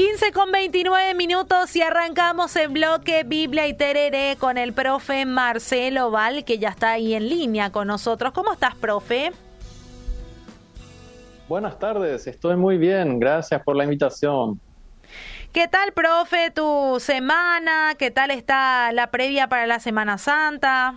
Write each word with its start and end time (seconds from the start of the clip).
15 0.00 0.32
con 0.32 0.50
29 0.50 1.12
minutos 1.12 1.76
y 1.76 1.82
arrancamos 1.82 2.56
el 2.56 2.68
bloque 2.68 3.22
Biblia 3.22 3.66
y 3.66 3.74
Tereré 3.74 4.36
con 4.40 4.56
el 4.56 4.72
profe 4.72 5.26
Marcelo 5.26 6.10
Val, 6.10 6.46
que 6.46 6.58
ya 6.58 6.70
está 6.70 6.92
ahí 6.92 7.12
en 7.12 7.28
línea 7.28 7.70
con 7.70 7.88
nosotros. 7.88 8.32
¿Cómo 8.32 8.54
estás, 8.54 8.74
profe? 8.76 9.30
Buenas 11.50 11.78
tardes, 11.78 12.26
estoy 12.26 12.56
muy 12.56 12.78
bien, 12.78 13.20
gracias 13.20 13.62
por 13.62 13.76
la 13.76 13.84
invitación. 13.84 14.58
¿Qué 15.52 15.68
tal, 15.68 15.92
profe, 15.92 16.50
tu 16.50 16.96
semana? 16.98 17.94
¿Qué 17.98 18.10
tal 18.10 18.30
está 18.30 18.92
la 18.92 19.10
previa 19.10 19.48
para 19.48 19.66
la 19.66 19.80
Semana 19.80 20.16
Santa? 20.16 20.94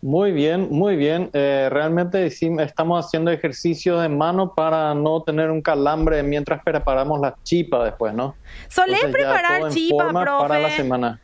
Muy 0.00 0.30
bien, 0.30 0.68
muy 0.70 0.94
bien. 0.94 1.28
Eh, 1.32 1.68
realmente 1.70 2.24
estamos 2.26 3.04
haciendo 3.04 3.32
ejercicio 3.32 3.98
de 3.98 4.08
mano 4.08 4.54
para 4.54 4.94
no 4.94 5.22
tener 5.22 5.50
un 5.50 5.60
calambre 5.60 6.22
mientras 6.22 6.62
preparamos 6.62 7.20
la 7.20 7.36
chipa 7.42 7.84
después, 7.84 8.14
¿no? 8.14 8.36
¿Solés 8.68 9.04
preparar 9.06 9.70
chipa, 9.70 10.10
profe? 10.10 10.48
Para 10.48 10.58
la 10.60 10.70
semana. 10.70 11.20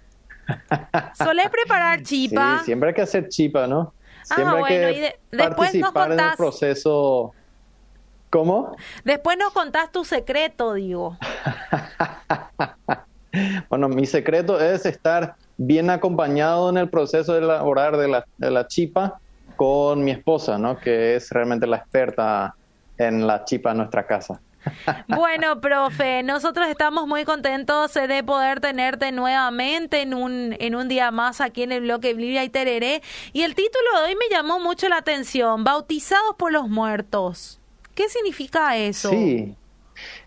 ¿Solés 1.16 1.48
preparar 1.50 2.02
chipa? 2.02 2.58
Sí, 2.58 2.64
siempre 2.66 2.88
hay 2.88 2.94
que 2.94 3.02
hacer 3.02 3.28
chipa, 3.28 3.68
¿no? 3.68 3.94
Ah, 4.30 4.34
siempre 4.34 4.62
hay 4.64 4.94
que 4.94 5.18
después 5.30 5.74
nos 5.74 5.92
contás... 5.92 6.18
en 6.18 6.20
el 6.30 6.36
proceso. 6.36 7.32
¿Cómo? 8.30 8.76
Después 9.04 9.38
nos 9.38 9.52
contás 9.52 9.92
tu 9.92 10.04
secreto, 10.04 10.74
digo. 10.74 11.16
bueno, 13.68 13.88
mi 13.88 14.06
secreto 14.06 14.60
es 14.60 14.84
estar 14.84 15.36
bien 15.56 15.90
acompañado 15.90 16.70
en 16.70 16.78
el 16.78 16.88
proceso 16.88 17.34
de 17.34 17.40
elaborar 17.40 17.96
de 17.96 18.08
la, 18.08 18.24
de 18.38 18.50
la 18.50 18.66
chipa 18.66 19.20
con 19.56 20.02
mi 20.02 20.10
esposa, 20.10 20.58
¿no? 20.58 20.78
Que 20.78 21.16
es 21.16 21.30
realmente 21.30 21.66
la 21.66 21.76
experta 21.76 22.54
en 22.98 23.26
la 23.26 23.44
chipa 23.44 23.70
en 23.70 23.78
nuestra 23.78 24.06
casa. 24.06 24.40
Bueno, 25.08 25.60
profe, 25.60 26.22
nosotros 26.22 26.68
estamos 26.68 27.06
muy 27.06 27.24
contentos 27.24 27.92
de 27.94 28.24
poder 28.24 28.60
tenerte 28.60 29.12
nuevamente 29.12 30.00
en 30.00 30.14
un, 30.14 30.56
en 30.58 30.74
un 30.74 30.88
día 30.88 31.10
más 31.10 31.40
aquí 31.40 31.62
en 31.62 31.72
el 31.72 31.82
bloque 31.82 32.14
Biblia 32.14 32.44
y 32.44 32.48
Tereré. 32.48 33.02
Y 33.32 33.42
el 33.42 33.54
título 33.54 34.00
de 34.00 34.08
hoy 34.08 34.16
me 34.16 34.34
llamó 34.34 34.60
mucho 34.60 34.88
la 34.88 34.96
atención, 34.96 35.64
Bautizados 35.64 36.36
por 36.36 36.52
los 36.52 36.68
muertos. 36.68 37.60
¿Qué 37.94 38.08
significa 38.08 38.76
eso? 38.76 39.10
Sí, 39.10 39.54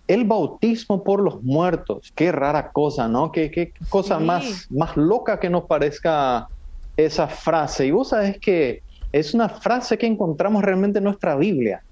el 0.07 0.23
bautismo 0.23 1.03
por 1.03 1.21
los 1.21 1.43
muertos, 1.43 2.11
qué 2.15 2.31
rara 2.31 2.71
cosa, 2.71 3.07
¿no? 3.07 3.31
Qué, 3.31 3.51
qué 3.51 3.73
cosa 3.89 4.19
más, 4.19 4.67
más 4.71 4.95
loca 4.95 5.39
que 5.39 5.49
nos 5.49 5.65
parezca 5.65 6.47
esa 6.95 7.27
frase. 7.27 7.87
Y 7.87 7.91
vos 7.91 8.09
sabés 8.09 8.39
que 8.39 8.81
es 9.11 9.33
una 9.33 9.49
frase 9.49 9.97
que 9.97 10.07
encontramos 10.07 10.63
realmente 10.63 10.99
en 10.99 11.03
nuestra 11.03 11.35
Biblia. 11.35 11.83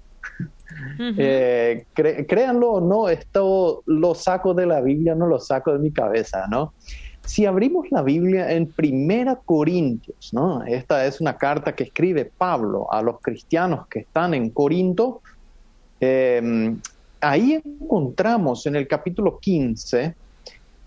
Eh, 0.98 1.84
créanlo 1.94 2.72
o 2.72 2.80
no, 2.80 3.08
esto 3.08 3.82
lo 3.86 4.14
saco 4.14 4.52
de 4.52 4.66
la 4.66 4.80
Biblia, 4.80 5.14
no 5.14 5.26
lo 5.26 5.38
saco 5.38 5.72
de 5.72 5.78
mi 5.78 5.90
cabeza, 5.90 6.46
¿no? 6.50 6.74
Si 7.24 7.44
abrimos 7.44 7.86
la 7.90 8.02
Biblia 8.02 8.52
en 8.52 8.66
Primera 8.66 9.36
Corintios, 9.36 10.32
¿no? 10.32 10.64
Esta 10.64 11.06
es 11.06 11.20
una 11.20 11.36
carta 11.36 11.74
que 11.74 11.84
escribe 11.84 12.24
Pablo 12.24 12.92
a 12.92 13.02
los 13.02 13.20
cristianos 13.20 13.86
que 13.88 14.00
están 14.00 14.34
en 14.34 14.50
Corinto. 14.50 15.22
Eh, 16.00 16.76
ahí 17.28 17.60
encontramos 17.64 18.66
en 18.66 18.76
el 18.76 18.86
capítulo 18.86 19.38
15, 19.38 20.14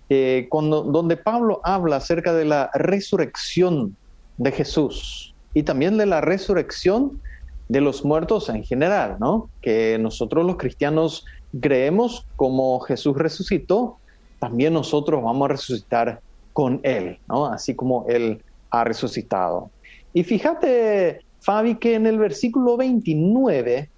eh, 0.09 0.47
donde 0.49 1.17
Pablo 1.17 1.61
habla 1.63 1.97
acerca 1.97 2.33
de 2.33 2.45
la 2.45 2.69
resurrección 2.73 3.95
de 4.37 4.51
Jesús 4.51 5.35
y 5.53 5.63
también 5.63 5.97
de 5.97 6.05
la 6.05 6.21
resurrección 6.21 7.21
de 7.67 7.81
los 7.81 8.03
muertos 8.05 8.49
en 8.49 8.63
general, 8.63 9.17
¿no? 9.19 9.49
Que 9.61 9.97
nosotros 9.99 10.45
los 10.45 10.57
cristianos 10.57 11.25
creemos 11.59 12.25
como 12.35 12.79
Jesús 12.79 13.17
resucitó, 13.17 13.97
también 14.39 14.73
nosotros 14.73 15.21
vamos 15.21 15.45
a 15.45 15.49
resucitar 15.49 16.21
con 16.53 16.79
Él, 16.83 17.19
¿no? 17.27 17.45
Así 17.47 17.75
como 17.75 18.05
Él 18.07 18.41
ha 18.71 18.83
resucitado. 18.83 19.69
Y 20.13 20.23
fíjate, 20.23 21.21
Fabi, 21.41 21.75
que 21.75 21.95
en 21.95 22.07
el 22.07 22.17
versículo 22.17 22.77
29 22.77 23.89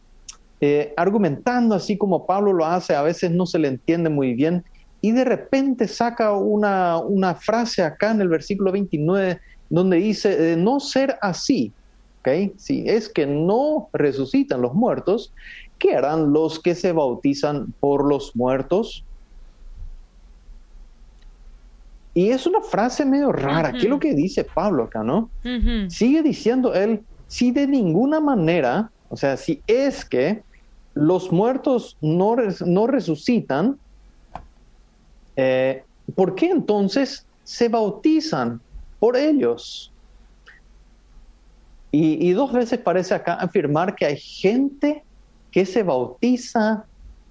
eh, 0.62 0.94
argumentando 0.96 1.74
así 1.74 1.98
como 1.98 2.28
Pablo 2.28 2.54
lo 2.54 2.66
hace, 2.66 2.96
a 2.96 3.02
veces 3.02 3.32
no 3.32 3.48
se 3.48 3.60
le 3.60 3.68
entiende 3.68 4.10
muy 4.10 4.36
bien, 4.36 4.64
y 5.02 5.12
de 5.12 5.26
repente 5.26 5.88
saca 5.88 6.34
una, 6.34 7.00
una 7.00 7.34
frase 7.34 7.82
acá 7.82 8.12
en 8.12 8.22
el 8.22 8.30
versículo 8.30 8.72
29 8.72 9.40
donde 9.70 9.98
dice, 9.98 10.38
de 10.38 10.56
no 10.58 10.80
ser 10.80 11.18
así, 11.22 11.74
¿okay? 12.20 12.54
si 12.58 12.88
es 12.88 13.10
que 13.10 13.26
no 13.26 13.90
resucitan 13.94 14.62
los 14.62 14.74
muertos, 14.76 15.34
¿qué 15.80 15.96
harán 15.96 16.32
los 16.32 16.60
que 16.60 16.76
se 16.76 16.92
bautizan 16.92 17.74
por 17.80 18.08
los 18.08 18.36
muertos? 18.36 19.04
Y 22.14 22.30
es 22.30 22.46
una 22.46 22.62
frase 22.62 23.06
medio 23.06 23.32
rara. 23.32 23.72
¿Qué 23.72 23.80
es 23.80 23.90
lo 23.90 24.00
que 24.00 24.14
dice 24.14 24.44
Pablo 24.44 24.84
acá, 24.84 25.02
no? 25.02 25.30
Sigue 25.90 26.22
diciendo 26.22 26.74
él, 26.74 27.02
si 27.28 27.52
de 27.52 27.66
ninguna 27.66 28.20
manera, 28.20 28.92
o 29.08 29.16
sea, 29.16 29.38
si 29.38 29.62
es 29.66 30.04
que 30.04 30.44
los 30.94 31.32
muertos 31.32 31.98
no, 32.02 32.36
no 32.66 32.88
resucitan, 32.88 33.78
eh, 35.36 35.84
¿por 36.16 36.36
qué 36.36 36.50
entonces 36.50 37.26
se 37.44 37.70
bautizan 37.70 38.62
por 39.00 39.16
ellos? 39.16 39.92
Y, 41.94 42.32
dos 42.32 42.54
veces 42.54 42.80
parece 42.80 43.14
acá 43.14 43.34
afirmar 43.34 43.96
que 43.96 44.06
hay 44.06 44.18
gente 44.18 45.04
que 45.52 45.66
se 45.66 45.84
bautiza 45.84 46.86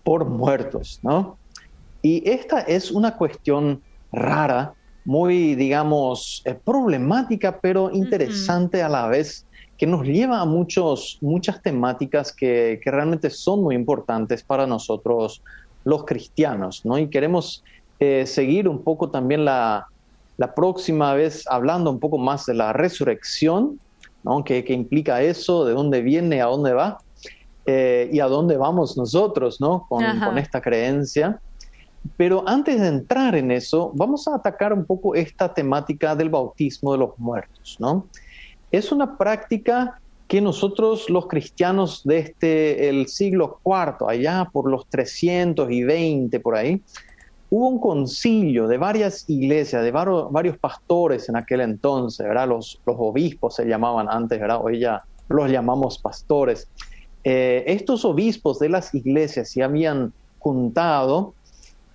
por 0.05 0.27
muertos, 0.27 1.01
¿no? 1.03 1.39
Y 2.03 2.29
esta 2.29 2.61
es 2.61 2.91
una 2.91 3.17
cuestión 3.17 3.83
rara, 4.13 4.75
muy, 5.07 5.55
digamos, 5.55 6.43
eh, 6.45 6.55
problemática, 6.63 7.59
pero 7.59 7.91
interesante 7.91 8.83
a 8.83 8.89
la 8.91 9.07
vez 9.07 9.47
que 9.81 9.87
nos 9.87 10.07
lleva 10.07 10.43
a 10.43 10.45
muchos, 10.45 11.17
muchas 11.23 11.63
temáticas 11.63 12.35
que, 12.35 12.79
realmente 12.85 13.31
son 13.31 13.63
muy 13.63 13.75
importantes 13.75 14.43
para 14.43 14.67
nosotros 14.67 15.43
los 15.85 16.05
cristianos, 16.05 16.85
¿no? 16.85 16.99
Y 16.99 17.09
queremos 17.09 17.65
eh, 17.99 18.27
seguir 18.27 18.69
un 18.69 18.85
poco 18.85 19.09
también 19.09 19.47
la, 19.47 19.87
próxima 20.55 21.15
vez 21.15 21.45
hablando 21.49 21.91
un 21.91 21.99
poco 21.99 22.19
más 22.19 22.45
de 22.45 22.53
la 22.53 22.75
resurrección, 22.75 23.81
¿no? 24.23 24.45
¿Qué, 24.45 24.63
implica 24.69 25.23
eso? 25.23 25.65
¿De 25.65 25.73
dónde 25.73 26.03
viene? 26.03 26.43
¿A 26.43 26.47
dónde 26.47 26.75
va? 26.75 26.99
Eh, 27.65 28.11
y 28.13 28.21
a 28.21 28.27
dónde 28.27 28.59
vamos 28.59 28.99
nosotros, 28.99 29.63
¿no? 29.63 29.87
Con, 29.89 30.05
con 30.21 30.37
esta 30.37 30.61
creencia. 30.61 31.41
Pero 32.19 32.45
antes 32.47 32.79
de 32.79 32.89
entrar 32.89 33.35
en 33.35 33.51
eso, 33.51 33.93
vamos 33.95 34.29
a 34.29 34.35
atacar 34.35 34.75
un 34.75 34.85
poco 34.85 35.15
esta 35.15 35.55
temática 35.55 36.15
del 36.15 36.29
bautismo 36.29 36.93
de 36.93 36.99
los 36.99 37.19
muertos, 37.19 37.79
¿no? 37.79 38.05
Es 38.71 38.93
una 38.93 39.17
práctica 39.17 40.01
que 40.29 40.41
nosotros 40.41 41.11
los 41.11 41.27
cristianos 41.27 42.03
desde 42.05 42.31
este, 42.31 42.89
el 42.89 43.09
siglo 43.09 43.59
IV, 43.65 44.09
allá 44.09 44.49
por 44.53 44.71
los 44.71 44.87
320 44.87 46.39
por 46.39 46.55
ahí, 46.55 46.81
hubo 47.51 47.69
un 47.69 47.81
concilio 47.81 48.69
de 48.69 48.79
varias 48.79 49.29
iglesias, 49.29 49.83
de 49.83 49.91
varios, 49.91 50.57
pastores 50.59 51.29
en 51.29 51.37
aquel 51.37 51.63
entonces, 51.63 52.25
¿verdad? 52.25 52.49
Los, 52.49 52.81
obispos 52.87 53.57
se 53.57 53.67
llamaban 53.67 54.07
antes, 54.09 54.39
¿verdad? 54.41 54.61
Hoy 54.63 54.79
ya 54.79 55.03
los 55.29 55.51
llamamos 55.51 55.99
pastores. 55.99 56.69
Eh, 57.25 57.65
estos 57.67 58.05
obispos 58.05 58.61
de 58.61 58.69
las 58.69 58.95
iglesias 58.95 59.51
se 59.51 59.65
habían 59.65 60.13
juntado 60.39 61.35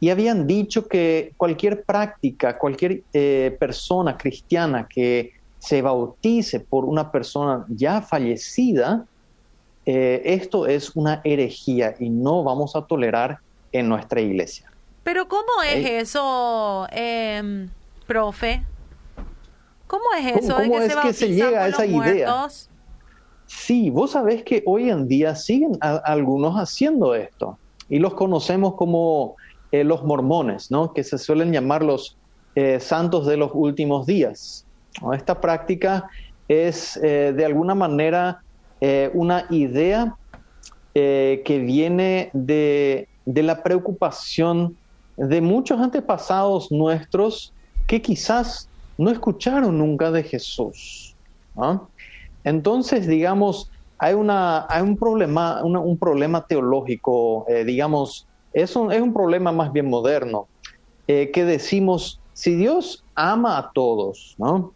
y 0.01 0.09
habían 0.09 0.45
dicho 0.45 0.87
que 0.87 1.31
cualquier 1.37 1.83
práctica, 1.83 2.57
cualquier 2.57 3.01
eh, 3.13 3.55
persona 3.57 4.17
cristiana 4.17 4.87
que 4.89 5.31
se 5.65 5.81
bautice 5.81 6.59
por 6.59 6.85
una 6.85 7.11
persona 7.11 7.65
ya 7.69 8.01
fallecida, 8.01 9.05
eh, 9.85 10.21
esto 10.25 10.67
es 10.67 10.95
una 10.95 11.21
herejía 11.23 11.95
y 11.99 12.09
no 12.09 12.43
vamos 12.43 12.75
a 12.75 12.85
tolerar 12.85 13.39
en 13.71 13.89
nuestra 13.89 14.21
iglesia. 14.21 14.71
Pero 15.03 15.27
¿cómo 15.27 15.61
es 15.67 15.89
eso, 16.03 16.87
em, 16.91 17.69
profe? 18.07 18.63
¿Cómo 19.87 20.05
es 20.17 20.37
eso? 20.37 20.55
¿Cómo, 20.55 20.79
es 20.79 20.95
que 20.95 21.13
se 21.13 21.29
llega 21.29 21.63
a 21.63 21.67
esa 21.67 21.85
idea? 21.85 22.47
Sí, 23.47 23.89
vos 23.91 24.11
sabés 24.11 24.43
que 24.43 24.63
hoy 24.65 24.89
en 24.89 25.07
día 25.07 25.35
siguen 25.35 25.77
algunos 25.81 26.55
haciendo 26.55 27.13
esto 27.13 27.59
y 27.87 27.99
los 27.99 28.15
conocemos 28.15 28.73
como 28.75 29.35
eh, 29.71 29.83
los 29.83 30.03
mormones, 30.03 30.71
¿no? 30.71 30.93
Que 30.93 31.03
se 31.03 31.19
suelen 31.19 31.51
llamar 31.51 31.83
los 31.83 32.17
eh, 32.55 32.79
santos 32.79 33.27
de 33.27 33.37
los 33.37 33.51
últimos 33.53 34.07
días. 34.07 34.65
Esta 35.13 35.39
práctica 35.39 36.09
es 36.47 36.97
eh, 36.97 37.33
de 37.35 37.45
alguna 37.45 37.75
manera 37.75 38.41
eh, 38.81 39.09
una 39.13 39.45
idea 39.49 40.15
eh, 40.93 41.41
que 41.43 41.59
viene 41.59 42.29
de, 42.33 43.07
la 43.25 43.63
preocupación 43.63 44.77
de 45.17 45.41
muchos 45.41 45.79
antepasados 45.79 46.71
nuestros 46.71 47.53
que 47.87 48.01
quizás 48.01 48.69
no 48.97 49.09
escucharon 49.09 49.77
nunca 49.77 50.11
de 50.11 50.23
Jesús. 50.23 51.15
Entonces, 52.43 53.07
digamos, 53.07 53.71
hay, 53.97 54.13
una, 54.13 54.65
hay 54.69 54.81
un, 54.81 54.97
problema, 54.97 55.63
un 55.63 55.97
problema 55.97 56.45
teológico, 56.45 57.45
digamos, 57.65 58.27
es 58.53 58.75
un, 58.75 58.91
es 58.91 59.01
un 59.01 59.13
problema 59.13 59.51
más 59.51 59.71
bien 59.71 59.89
moderno, 59.89 60.47
que 61.07 61.45
decimos, 61.45 62.19
si 62.33 62.55
Dios 62.55 63.03
ama 63.15 63.57
a 63.57 63.71
todos, 63.73 64.35
¿no? 64.37 64.74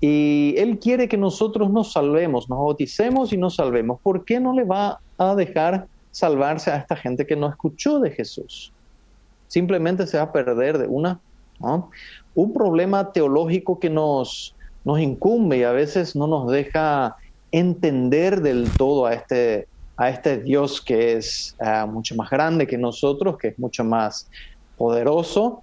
Y 0.00 0.54
Él 0.56 0.78
quiere 0.78 1.08
que 1.08 1.18
nosotros 1.18 1.70
nos 1.70 1.92
salvemos, 1.92 2.48
nos 2.48 2.58
bauticemos 2.58 3.32
y 3.32 3.36
nos 3.36 3.56
salvemos, 3.56 4.00
¿por 4.00 4.24
qué 4.24 4.40
no 4.40 4.54
le 4.54 4.64
va 4.64 4.98
a 5.18 5.34
dejar 5.34 5.86
salvarse 6.10 6.70
a 6.70 6.76
esta 6.76 6.96
gente 6.96 7.26
que 7.26 7.36
no 7.36 7.48
escuchó 7.48 8.00
de 8.00 8.10
Jesús? 8.10 8.72
Simplemente 9.48 10.06
se 10.06 10.16
va 10.16 10.24
a 10.24 10.32
perder 10.32 10.78
de 10.78 10.86
una. 10.86 11.20
Un 12.34 12.54
problema 12.54 13.12
teológico 13.12 13.78
que 13.78 13.90
nos, 13.90 14.54
nos 14.84 14.98
incumbe 15.00 15.58
y 15.58 15.62
a 15.64 15.72
veces 15.72 16.16
no 16.16 16.26
nos 16.26 16.50
deja 16.50 17.16
entender 17.52 18.40
del 18.40 18.70
todo 18.78 19.06
a 19.06 19.12
este, 19.12 19.68
a 19.96 20.08
este 20.08 20.38
Dios 20.38 20.80
que 20.80 21.14
es 21.14 21.56
uh, 21.60 21.86
mucho 21.86 22.14
más 22.14 22.30
grande 22.30 22.66
que 22.66 22.78
nosotros, 22.78 23.36
que 23.36 23.48
es 23.48 23.58
mucho 23.58 23.84
más 23.84 24.30
poderoso. 24.78 25.60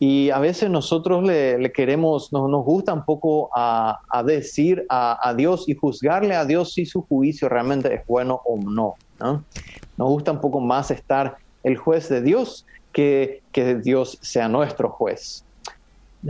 Y 0.00 0.30
a 0.30 0.38
veces 0.38 0.70
nosotros 0.70 1.24
le, 1.24 1.72
queremos, 1.72 2.32
no, 2.32 2.46
nos 2.46 2.64
gusta 2.64 2.92
un 2.92 3.04
poco 3.04 3.50
a, 3.54 3.98
decir 4.24 4.86
a, 4.88 5.34
Dios 5.36 5.68
y 5.68 5.74
juzgarle 5.74 6.36
a 6.36 6.44
Dios 6.44 6.72
si 6.74 6.86
su 6.86 7.02
juicio 7.02 7.48
realmente 7.48 7.92
es 7.92 8.06
bueno 8.06 8.40
o 8.44 8.58
no, 8.58 8.94
no. 9.18 9.44
Nos 9.96 10.08
gusta 10.08 10.30
un 10.30 10.40
poco 10.40 10.60
más 10.60 10.90
estar 10.92 11.36
el 11.64 11.76
juez 11.76 12.08
de 12.08 12.22
Dios 12.22 12.64
que 12.92 13.42
que 13.58 13.74
Dios 13.74 14.18
sea 14.20 14.48
nuestro 14.48 14.88
juez. 14.88 15.44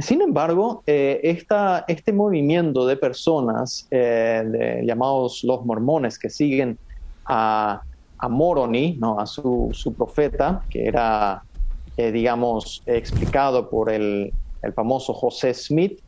Sin 0.00 0.22
embargo, 0.22 0.82
eh, 0.86 1.20
esta, 1.22 1.84
este 1.88 2.10
movimiento 2.10 2.86
de 2.86 2.96
personas 2.96 3.86
eh, 3.90 4.82
llamados 4.82 5.44
los 5.44 5.62
mormones 5.66 6.18
que 6.18 6.30
siguen 6.30 6.78
a, 7.26 7.82
a 8.16 8.28
Moroni, 8.30 8.96
¿no? 8.98 9.20
a 9.20 9.26
su, 9.26 9.68
su, 9.72 9.92
profeta, 9.92 10.62
que 10.70 10.86
era, 10.86 11.42
eh, 11.98 12.12
digamos, 12.12 12.82
explicado 12.86 13.68
por 13.68 13.90
el, 13.90 14.32
el 14.62 14.72
famoso 14.72 15.12
José 15.12 15.52
Smith, 15.52 16.00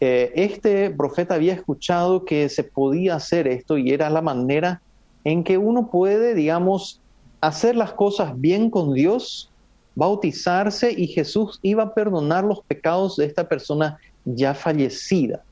eh, 0.00 0.32
este 0.34 0.90
profeta 0.90 1.36
había 1.36 1.54
escuchado 1.54 2.24
que 2.24 2.48
se 2.48 2.64
podía 2.64 3.14
hacer 3.14 3.46
esto 3.46 3.78
y 3.78 3.92
era 3.92 4.10
la 4.10 4.20
manera 4.20 4.82
en 5.22 5.44
que 5.44 5.58
uno 5.58 5.88
puede, 5.92 6.34
digamos, 6.34 7.00
hacer 7.40 7.76
las 7.76 7.92
cosas 7.92 8.32
bien 8.40 8.68
con 8.68 8.94
Dios 8.94 9.48
bautizarse 9.94 10.90
y 10.90 11.06
Jesús 11.06 11.60
iba 11.62 11.84
a 11.84 11.94
perdonar 11.94 12.42
los 12.42 12.62
pecados 12.62 13.16
de 13.16 13.26
esta 13.26 13.48
persona 13.48 13.98
ya 14.24 14.54
fallecida. 14.54 15.44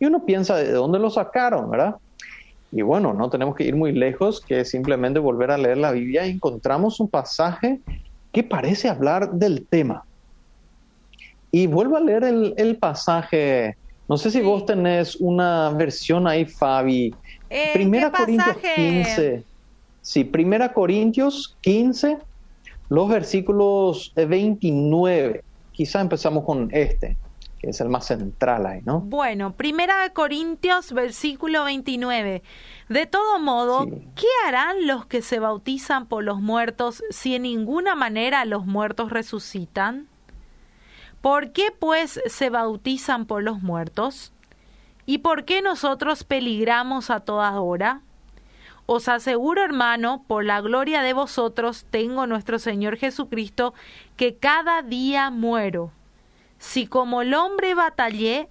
Y 0.00 0.06
uno 0.06 0.24
piensa, 0.24 0.56
¿de 0.56 0.72
dónde 0.72 0.98
lo 0.98 1.10
sacaron, 1.10 1.70
verdad? 1.70 1.96
Y 2.72 2.80
bueno, 2.80 3.12
no 3.12 3.28
tenemos 3.28 3.54
que 3.54 3.64
ir 3.64 3.76
muy 3.76 3.92
lejos 3.92 4.40
que 4.40 4.64
simplemente 4.64 5.18
volver 5.18 5.50
a 5.50 5.58
leer 5.58 5.76
la 5.76 5.92
Biblia 5.92 6.26
y 6.26 6.30
encontramos 6.30 7.00
un 7.00 7.08
pasaje 7.08 7.80
que 8.32 8.42
parece 8.42 8.88
hablar 8.88 9.30
del 9.32 9.66
tema. 9.66 10.04
Y 11.50 11.66
vuelvo 11.66 11.98
a 11.98 12.00
leer 12.00 12.24
el, 12.24 12.54
el 12.56 12.76
pasaje. 12.76 13.76
No 14.08 14.16
sé 14.16 14.30
si 14.30 14.38
sí. 14.38 14.44
vos 14.44 14.64
tenés 14.64 15.16
una 15.16 15.68
versión 15.70 16.26
ahí, 16.26 16.46
Fabi. 16.46 17.14
Eh, 17.50 17.70
Primera 17.74 18.10
Corintios 18.10 18.56
15. 18.74 19.44
Sí, 20.00 20.24
Primera 20.24 20.72
Corintios 20.72 21.56
15, 21.60 22.16
los 22.88 23.08
versículos 23.08 24.12
29. 24.16 25.44
Quizá 25.72 26.00
empezamos 26.00 26.44
con 26.44 26.70
este, 26.72 27.18
que 27.62 27.70
es 27.70 27.80
el 27.80 27.88
más 27.88 28.06
central 28.06 28.66
ahí, 28.66 28.80
¿no? 28.84 29.00
Bueno, 29.00 29.52
Primera 29.52 30.10
Corintios, 30.12 30.92
versículo 30.92 31.62
29. 31.62 32.42
De 32.88 33.06
todo 33.06 33.38
modo, 33.38 33.84
sí. 33.84 34.08
¿qué 34.16 34.26
harán 34.48 34.88
los 34.88 35.06
que 35.06 35.22
se 35.22 35.38
bautizan 35.38 36.06
por 36.06 36.24
los 36.24 36.40
muertos 36.40 37.04
si 37.10 37.36
en 37.36 37.42
ninguna 37.42 37.94
manera 37.94 38.44
los 38.44 38.66
muertos 38.66 39.10
resucitan? 39.10 40.08
¿Por 41.20 41.52
qué 41.52 41.68
pues 41.70 42.20
se 42.26 42.50
bautizan 42.50 43.26
por 43.26 43.44
los 43.44 43.62
muertos? 43.62 44.32
¿Y 45.06 45.18
por 45.18 45.44
qué 45.44 45.62
nosotros 45.62 46.24
peligramos 46.24 47.10
a 47.10 47.20
toda 47.20 47.60
hora? 47.60 48.00
Os 48.86 49.08
aseguro, 49.08 49.62
hermano, 49.62 50.24
por 50.26 50.44
la 50.44 50.60
gloria 50.60 51.02
de 51.02 51.12
vosotros, 51.12 51.86
tengo 51.90 52.26
nuestro 52.26 52.58
Señor 52.58 52.96
Jesucristo, 52.96 53.72
que 54.16 54.34
cada 54.34 54.82
día 54.82 55.30
muero. 55.30 55.92
Si 56.62 56.86
como 56.86 57.22
el 57.22 57.34
hombre 57.34 57.74
batallé 57.74 58.48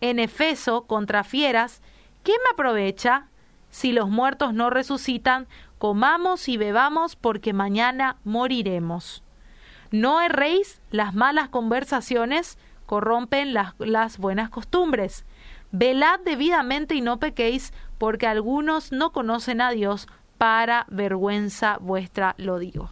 en 0.00 0.18
Efeso 0.18 0.82
contra 0.88 1.22
fieras, 1.22 1.80
¿qué 2.24 2.32
me 2.32 2.50
aprovecha? 2.52 3.28
Si 3.70 3.92
los 3.92 4.10
muertos 4.10 4.52
no 4.52 4.68
resucitan, 4.68 5.46
comamos 5.78 6.48
y 6.48 6.56
bebamos, 6.56 7.14
porque 7.14 7.52
mañana 7.52 8.16
moriremos. 8.24 9.22
No 9.92 10.20
erréis, 10.20 10.80
las 10.90 11.14
malas 11.14 11.50
conversaciones 11.50 12.58
corrompen 12.84 13.54
las, 13.54 13.74
las 13.78 14.18
buenas 14.18 14.50
costumbres. 14.50 15.24
Velad 15.70 16.18
debidamente 16.18 16.96
y 16.96 17.00
no 17.00 17.20
pequéis, 17.20 17.72
porque 17.96 18.26
algunos 18.26 18.90
no 18.90 19.12
conocen 19.12 19.60
a 19.60 19.70
Dios, 19.70 20.08
para 20.36 20.84
vergüenza 20.88 21.78
vuestra 21.80 22.34
lo 22.38 22.58
digo. 22.58 22.90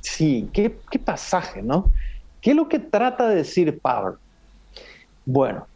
Sí, 0.00 0.48
qué, 0.54 0.80
qué 0.90 0.98
pasaje, 0.98 1.60
¿no? 1.60 1.92
¿Qué 2.46 2.52
es 2.52 2.56
lo 2.56 2.68
que 2.68 2.78
trata 2.78 3.28
de 3.28 3.34
decir 3.34 3.80
Pablo? 3.80 4.18
Bueno, 5.24 5.66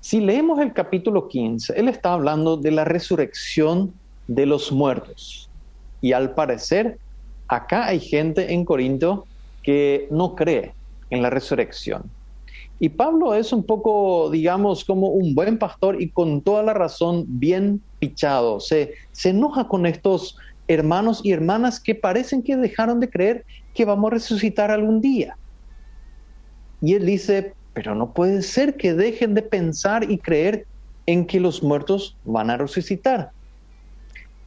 si 0.00 0.20
leemos 0.20 0.60
el 0.60 0.74
capítulo 0.74 1.28
15, 1.28 1.72
él 1.80 1.88
está 1.88 2.12
hablando 2.12 2.58
de 2.58 2.70
la 2.70 2.84
resurrección 2.84 3.94
de 4.28 4.44
los 4.44 4.70
muertos. 4.70 5.48
Y 6.02 6.12
al 6.12 6.34
parecer, 6.34 6.98
acá 7.48 7.86
hay 7.86 8.00
gente 8.00 8.52
en 8.52 8.66
Corinto 8.66 9.24
que 9.62 10.08
no 10.10 10.34
cree 10.34 10.74
en 11.08 11.22
la 11.22 11.30
resurrección. 11.30 12.02
Y 12.78 12.90
Pablo 12.90 13.32
es 13.32 13.50
un 13.54 13.64
poco, 13.64 14.28
digamos, 14.28 14.84
como 14.84 15.08
un 15.08 15.34
buen 15.34 15.56
pastor 15.56 16.02
y 16.02 16.10
con 16.10 16.42
toda 16.42 16.62
la 16.62 16.74
razón 16.74 17.24
bien 17.26 17.80
pichado. 17.98 18.60
Se, 18.60 18.92
se 19.12 19.30
enoja 19.30 19.68
con 19.68 19.86
estos 19.86 20.36
hermanos 20.68 21.22
y 21.24 21.32
hermanas 21.32 21.80
que 21.80 21.94
parecen 21.94 22.42
que 22.42 22.58
dejaron 22.58 23.00
de 23.00 23.08
creer 23.08 23.46
que 23.74 23.86
vamos 23.86 24.10
a 24.10 24.14
resucitar 24.16 24.70
algún 24.70 25.00
día. 25.00 25.38
Y 26.80 26.94
él 26.94 27.06
dice, 27.06 27.54
pero 27.74 27.94
no 27.94 28.12
puede 28.12 28.42
ser 28.42 28.76
que 28.76 28.94
dejen 28.94 29.34
de 29.34 29.42
pensar 29.42 30.10
y 30.10 30.18
creer 30.18 30.66
en 31.06 31.26
que 31.26 31.40
los 31.40 31.62
muertos 31.62 32.16
van 32.24 32.50
a 32.50 32.56
resucitar. 32.56 33.30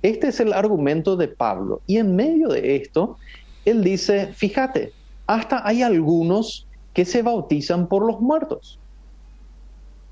Este 0.01 0.27
es 0.27 0.39
el 0.39 0.53
argumento 0.53 1.15
de 1.15 1.29
Pablo. 1.29 1.81
Y 1.87 1.97
en 1.97 2.15
medio 2.15 2.49
de 2.49 2.75
esto, 2.75 3.17
él 3.65 3.83
dice, 3.83 4.27
fíjate, 4.33 4.91
hasta 5.27 5.65
hay 5.65 5.81
algunos 5.81 6.67
que 6.93 7.05
se 7.05 7.21
bautizan 7.21 7.87
por 7.87 8.05
los 8.05 8.19
muertos. 8.19 8.79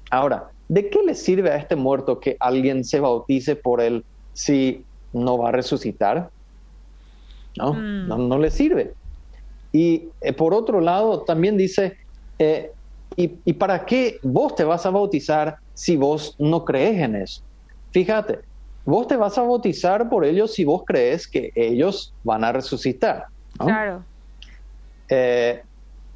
Ahora, 0.09 0.49
¿de 0.67 0.89
qué 0.89 0.99
le 1.03 1.15
sirve 1.15 1.51
a 1.51 1.57
este 1.57 1.75
muerto 1.75 2.19
que 2.19 2.37
alguien 2.39 2.83
se 2.83 2.99
bautice 2.99 3.55
por 3.55 3.81
él 3.81 4.03
si 4.33 4.83
no 5.13 5.37
va 5.37 5.49
a 5.49 5.51
resucitar? 5.51 6.29
No, 7.57 7.73
mm. 7.73 8.07
no, 8.07 8.17
no, 8.17 8.37
le 8.39 8.49
sirve. 8.49 8.93
Y 9.73 10.09
eh, 10.21 10.33
por 10.33 10.53
otro 10.53 10.81
lado, 10.81 11.21
también 11.21 11.57
dice, 11.57 11.97
eh, 12.41 12.71
¿y, 13.15 13.37
¿y 13.45 13.53
para 13.53 13.85
qué 13.85 14.17
vos 14.23 14.55
te 14.55 14.63
vas 14.63 14.83
a 14.85 14.89
bautizar 14.89 15.57
si 15.75 15.95
vos 15.95 16.35
no 16.39 16.65
crees 16.65 16.99
en 16.99 17.15
eso? 17.17 17.43
Fíjate, 17.91 18.39
vos 18.83 19.07
te 19.07 19.15
vas 19.15 19.37
a 19.37 19.43
bautizar 19.43 20.09
por 20.09 20.25
ellos 20.25 20.53
si 20.53 20.65
vos 20.65 20.83
crees 20.85 21.27
que 21.27 21.51
ellos 21.55 22.13
van 22.23 22.43
a 22.43 22.51
resucitar. 22.51 23.25
¿no? 23.59 23.65
Claro. 23.65 24.03
Eh, 25.07 25.61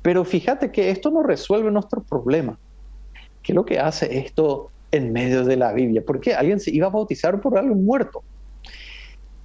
pero 0.02 0.26
fíjate 0.26 0.72
que 0.72 0.90
esto 0.90 1.12
no 1.12 1.22
resuelve 1.22 1.70
nuestro 1.70 2.02
problema. 2.02 2.58
¿Qué 3.44 3.52
es 3.52 3.56
lo 3.56 3.66
que 3.66 3.78
hace 3.78 4.18
esto 4.18 4.72
en 4.92 5.14
medio 5.14 5.44
de 5.44 5.58
la 5.58 5.74
Biblia? 5.74 6.04
Porque 6.06 6.34
alguien 6.34 6.60
se 6.60 6.72
iba 6.72 6.88
a 6.88 6.90
bautizar 6.90 7.40
por 7.40 7.58
algo 7.58 7.76
muerto. 7.76 8.24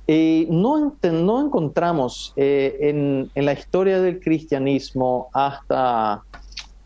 Eh, 0.07 0.47
no, 0.51 0.97
no, 1.03 1.41
encontramos 1.47 2.33
eh, 2.35 2.77
en, 2.81 3.31
en, 3.35 3.45
la 3.45 3.53
historia 3.53 4.01
del 4.01 4.19
cristianismo 4.19 5.29
hasta, 5.33 6.25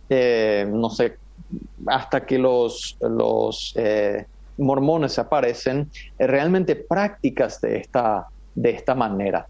eh, 0.08 0.66
no 0.70 0.90
sé, 0.90 1.16
hasta 1.87 2.25
que 2.25 2.38
los, 2.38 2.96
los 3.00 3.73
eh, 3.76 4.26
mormones 4.58 5.18
aparecen, 5.18 5.90
eh, 6.18 6.26
realmente 6.26 6.76
prácticas 6.76 7.61
de 7.61 7.78
esta, 7.78 8.26
de 8.54 8.70
esta 8.70 8.94
manera. 8.94 9.46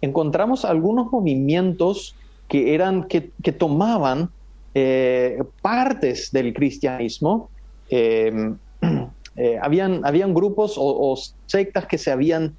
Encontramos 0.00 0.64
algunos 0.64 1.10
movimientos 1.12 2.14
que, 2.48 2.74
eran, 2.74 3.04
que, 3.04 3.30
que 3.42 3.52
tomaban 3.52 4.30
eh, 4.74 5.42
partes 5.60 6.30
del 6.30 6.52
cristianismo. 6.52 7.50
Eh, 9.34 9.58
habían, 9.62 10.04
habían 10.04 10.34
grupos 10.34 10.76
o, 10.76 10.82
o, 10.82 11.18
sectas 11.46 11.86
que 11.86 11.96
se 11.96 12.10
habían... 12.10 12.54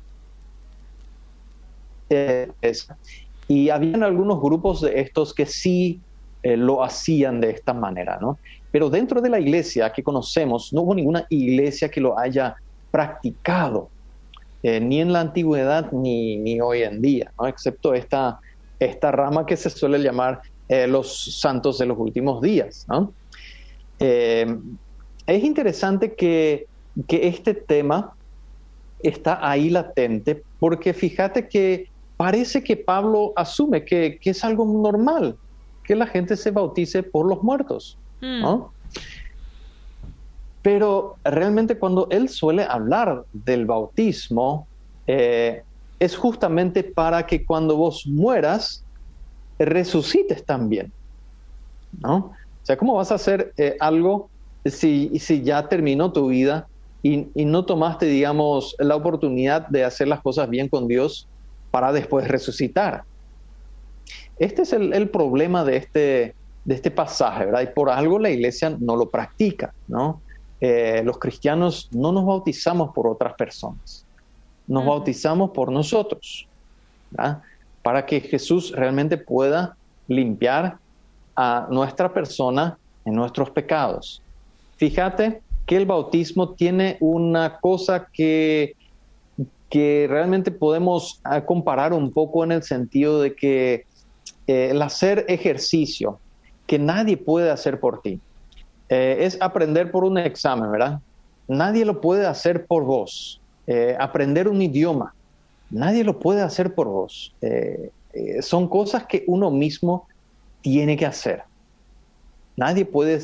Y 3.48 3.70
habían 3.70 4.02
algunos 4.02 4.42
grupos 4.42 4.82
de 4.82 5.00
estos 5.00 5.36
que 5.36 5.46
sí 5.46 6.02
eh, 6.44 6.58
lo 6.58 6.84
hacían 6.84 7.40
de 7.40 7.52
esta 7.52 7.74
manera, 7.74 8.18
¿no? 8.20 8.38
Pero 8.70 8.90
dentro 8.90 9.22
de 9.22 9.30
la 9.30 9.40
iglesia 9.40 9.92
que 9.94 10.04
conocemos, 10.04 10.74
no 10.74 10.82
hubo 10.82 10.94
ninguna 10.94 11.26
iglesia 11.30 11.90
que 11.90 12.02
lo 12.02 12.20
haya 12.20 12.56
practicado. 12.92 13.90
eh, 14.62 14.80
ni 14.80 15.02
en 15.02 15.12
la 15.12 15.20
antigüedad 15.20 15.92
ni, 15.92 16.38
ni 16.38 16.62
hoy 16.62 16.84
en 16.84 17.02
día, 17.02 17.34
¿no? 17.38 17.48
excepto 17.48 17.94
esta, 17.94 18.40
esta 18.80 19.12
rama 19.12 19.46
que 19.46 19.58
se 19.58 19.70
suele 19.70 20.00
llamar 20.00 20.42
eh, 20.70 20.88
los 20.88 21.38
santos 21.42 21.80
de 21.80 21.86
los 21.86 21.98
últimos 21.98 22.42
días. 22.42 22.86
¿no? 22.88 23.14
Es 24.00 25.44
interesante 25.44 26.14
que, 26.14 26.66
que 27.08 27.28
este 27.28 27.54
tema 27.54 28.16
está 29.00 29.40
ahí 29.42 29.70
latente, 29.70 30.44
porque 30.60 30.94
fíjate 30.94 31.48
que 31.48 31.88
parece 32.18 32.64
que 32.64 32.78
Pablo 32.78 33.34
asume 33.36 33.84
que, 33.84 34.18
que, 34.22 34.30
es 34.30 34.44
algo 34.44 34.66
normal 34.66 35.38
que 35.84 35.96
la 35.96 36.08
gente 36.08 36.38
se 36.38 36.52
bautice 36.52 37.04
por 37.04 37.28
los 37.28 37.44
muertos. 37.44 37.98
¿no? 38.22 38.58
Mm. 38.58 39.00
Pero 40.62 41.18
realmente 41.24 41.78
cuando 41.78 42.08
él 42.10 42.30
suele 42.30 42.64
hablar 42.64 43.26
del 43.34 43.66
bautismo, 43.66 44.66
eh, 45.08 45.62
es 46.00 46.16
justamente 46.16 46.84
para 46.84 47.26
que 47.26 47.46
cuando 47.46 47.76
vos 47.76 48.06
mueras, 48.08 48.84
resucites 49.60 50.46
también. 50.46 50.92
¿no? 52.02 52.16
O 52.16 52.66
sea, 52.66 52.78
¿cómo 52.78 52.96
vas 52.96 53.12
a 53.12 53.16
hacer 53.16 53.54
eh, 53.58 53.76
algo 53.80 54.30
si, 54.66 55.12
si, 55.20 55.44
ya 55.44 55.68
terminó 55.68 56.14
tu 56.14 56.30
vida 56.30 56.68
y, 57.02 57.28
y, 57.36 57.44
no 57.44 57.66
tomaste, 57.66 58.06
digamos, 58.06 58.76
la 58.80 58.96
oportunidad 58.96 59.68
de 59.68 59.84
hacer 59.84 60.08
las 60.08 60.22
cosas 60.22 60.50
bien 60.50 60.70
con 60.70 60.88
Dios 60.88 61.28
para 61.72 61.92
después 61.92 62.28
resucitar? 62.30 63.04
Este 64.40 64.64
es 64.64 64.74
el, 64.74 64.94
el 64.94 65.10
problema 65.10 65.64
de 65.64 65.78
este, 65.78 66.36
de 66.66 66.76
este 66.76 66.92
pasaje, 66.92 67.46
¿verdad? 67.46 67.62
Y 67.62 67.68
por 67.68 67.90
algo 67.90 68.20
la 68.20 68.30
iglesia 68.30 68.76
no 68.80 68.96
lo 68.96 69.10
practica, 69.10 69.74
¿no? 69.88 70.22
Eh, 70.62 71.02
los 71.04 71.20
cristianos 71.20 71.90
no 71.92 72.14
nos 72.14 72.26
bautizamos 72.26 72.94
por 72.94 73.06
otras 73.06 73.34
personas, 73.34 74.06
nos 74.66 74.86
bautizamos 74.86 75.52
por 75.52 75.70
nosotros, 75.70 76.48
para 77.82 78.06
que 78.06 78.22
Jesús 78.22 78.72
realmente 78.72 79.18
pueda 79.18 79.76
limpiar 80.08 80.78
a 81.36 81.68
nuestra 81.70 82.14
persona 82.14 82.78
en 83.04 83.14
nuestros 83.14 83.50
pecados. 83.50 84.22
Fíjate 84.78 85.42
que 85.66 85.76
el 85.76 85.86
bautismo 85.86 86.54
tiene 86.54 86.96
una 87.02 87.60
cosa 87.60 88.08
que, 88.14 88.76
que 89.70 90.08
realmente 90.10 90.50
podemos 90.50 91.20
ah, 91.26 91.42
comparar 91.42 91.92
un 91.92 92.12
poco 92.12 92.44
en 92.46 92.54
el 92.54 92.64
sentido 92.64 93.22
de 93.22 93.36
que 93.36 93.86
eh, 94.48 94.70
el 94.72 94.82
hacer 94.82 95.26
ejercicio 95.28 96.20
que 96.68 96.80
nadie 96.80 97.18
puede 97.18 97.50
hacer 97.50 97.80
por 97.80 98.02
ti, 98.02 98.20
eh, 98.90 99.18
es 99.22 99.38
aprender 99.42 99.92
por 99.92 100.04
un 100.04 100.18
examen, 100.18 100.72
¿verdad? 100.72 101.00
Nadie 101.48 101.86
lo 101.86 102.02
puede 102.02 102.26
hacer 102.26 102.66
por 102.66 102.84
vos. 102.84 103.40
Eh, 103.68 103.96
aprender 103.98 104.48
un 104.50 104.62
idioma, 104.62 105.14
nadie 105.70 106.04
lo 106.04 106.20
puede 106.20 106.42
hacer 106.42 106.76
por 106.76 106.88
vos. 106.88 107.34
Son 108.42 108.68
cosas 108.68 109.06
que 109.08 109.24
uno 109.28 109.50
mismo 109.50 110.08
tiene 110.62 110.98
que 110.98 111.06
hacer. 111.06 111.44
Nadie 112.56 112.86
puede, 112.86 113.22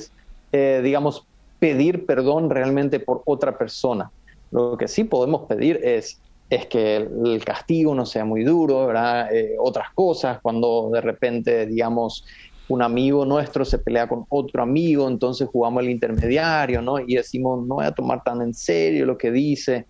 digamos, 0.51 1.27
pedir 1.59 2.05
perdón 2.05 2.49
realmente 2.49 2.99
por 2.99 3.21
otra 3.25 3.57
persona. 3.57 4.09
Lo 4.51 4.77
que 4.77 4.87
sí 4.87 5.03
podemos 5.03 5.45
pedir 5.47 5.79
es, 5.83 6.19
es 6.49 6.65
que 6.65 6.95
el 6.97 7.43
castigo 7.45 7.93
no 7.93 8.05
sea 8.05 8.25
muy 8.25 8.43
duro, 8.43 8.87
¿verdad? 8.87 9.29
otras 9.59 9.89
cosas, 9.93 10.39
cuando 10.41 10.89
de 10.91 11.01
repente, 11.01 11.67
digamos, 11.67 12.25
un 12.69 12.83
amigo 12.83 13.25
nuestro 13.25 13.65
se 13.65 13.79
pelea 13.79 14.07
con 14.07 14.25
otro 14.29 14.61
amigo, 14.61 15.07
entonces 15.07 15.49
jugamos 15.51 15.83
el 15.83 15.89
intermediario, 15.89 16.81
¿no? 16.81 16.99
Y 16.99 17.15
decimos, 17.15 17.65
no 17.67 17.75
voy 17.75 17.85
a 17.85 17.91
tomar 17.91 18.23
tan 18.23 18.41
en 18.41 18.53
serio 18.53 19.05
lo 19.05 19.17
que 19.17 19.31
dice, 19.31 19.87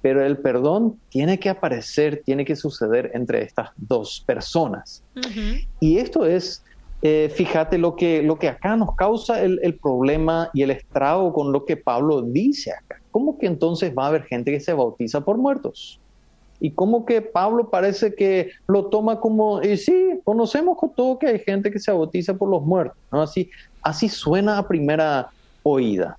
pero 0.00 0.24
el 0.24 0.38
perdón 0.38 0.98
tiene 1.10 1.38
que 1.38 1.50
aparecer, 1.50 2.22
tiene 2.24 2.44
que 2.44 2.56
suceder 2.56 3.10
entre 3.14 3.42
estas 3.42 3.70
dos 3.76 4.22
personas. 4.24 5.02
Y 5.80 5.98
esto 5.98 6.24
es, 6.24 6.62
eh, 7.02 7.30
fíjate, 7.34 7.78
lo 7.78 7.96
que, 7.96 8.22
lo 8.22 8.38
que 8.38 8.48
acá 8.48 8.76
nos 8.76 8.94
causa 8.94 9.42
el, 9.42 9.58
el, 9.62 9.74
problema 9.74 10.50
y 10.54 10.62
el 10.62 10.70
estrago 10.70 11.32
con 11.32 11.52
lo 11.52 11.64
que 11.64 11.76
Pablo 11.76 12.22
dice 12.22 12.72
acá. 12.72 12.99
¿Cómo 13.10 13.38
que 13.38 13.46
entonces 13.46 13.92
va 13.96 14.04
a 14.04 14.08
haber 14.08 14.24
gente 14.24 14.50
que 14.52 14.60
se 14.60 14.72
bautiza 14.72 15.20
por 15.20 15.36
muertos? 15.36 16.00
y 16.60 16.70
como 16.70 17.06
que 17.06 17.22
Pablo 17.22 17.70
parece 17.70 18.14
que 18.14 18.50
lo 18.68 18.86
toma 18.86 19.18
como, 19.18 19.62
y 19.62 19.76
sí, 19.78 20.20
conocemos 20.24 20.76
con 20.76 20.94
todo 20.94 21.18
que 21.18 21.26
hay 21.26 21.38
gente 21.38 21.70
que 21.70 21.78
se 21.78 21.90
bautiza 21.90 22.34
por 22.34 22.50
los 22.50 22.62
muertos, 22.62 22.98
¿no? 23.10 23.22
Así, 23.22 23.50
así 23.82 24.08
suena 24.08 24.58
a 24.58 24.68
primera 24.68 25.30
oída. 25.62 26.18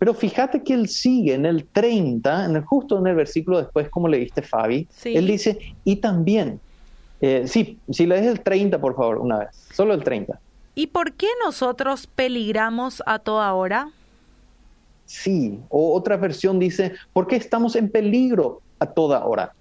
Pero 0.00 0.14
fíjate 0.14 0.64
que 0.64 0.74
él 0.74 0.88
sigue 0.88 1.34
en 1.34 1.46
el 1.46 1.64
30, 1.64 2.46
en 2.46 2.56
el, 2.56 2.64
justo 2.64 2.98
en 2.98 3.06
el 3.06 3.14
versículo 3.14 3.58
después, 3.58 3.88
como 3.88 4.08
leíste 4.08 4.42
Fabi, 4.42 4.88
él 5.04 5.26
dice, 5.28 5.60
y 5.84 5.96
también, 5.96 6.58
eh, 7.20 7.44
sí, 7.46 7.78
si 7.88 8.04
lees 8.04 8.26
el 8.26 8.40
30, 8.40 8.80
por 8.80 8.96
favor, 8.96 9.18
una 9.18 9.38
vez, 9.38 9.50
solo 9.72 9.94
el 9.94 10.02
30. 10.02 10.40
¿Y 10.74 10.88
por 10.88 11.12
qué 11.12 11.28
nosotros 11.44 12.08
peligramos 12.08 13.00
a 13.06 13.20
toda 13.20 13.54
hora? 13.54 13.92
Sí, 15.12 15.60
o 15.68 15.94
otra 15.94 16.16
versión 16.16 16.58
dice, 16.58 16.94
¿por 17.12 17.26
qué 17.26 17.36
estamos 17.36 17.76
en 17.76 17.90
peligro 17.90 18.62
a 18.82 18.86
toda 18.86 19.24
hora. 19.24 19.52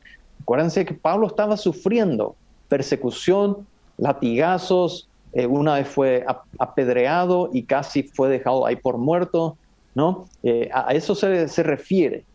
Acuérdense 0.41 0.85
que 0.85 0.93
Pablo 0.93 1.27
estaba 1.27 1.55
sufriendo 1.55 2.35
persecución, 2.67 3.67
latigazos, 3.97 5.07
eh, 5.33 5.45
una 5.45 5.75
vez 5.75 5.87
fue 5.87 6.25
apedreado 6.57 7.49
y 7.53 7.63
casi 7.63 8.03
fue 8.03 8.29
dejado 8.29 8.65
ahí 8.65 8.75
por 8.75 8.97
muerto, 8.97 9.57
¿no? 9.93 10.25
Eh, 10.43 10.69
a 10.73 10.93
eso 10.93 11.15
se, 11.15 11.47
se, 11.47 11.63
refiere. 11.63 12.25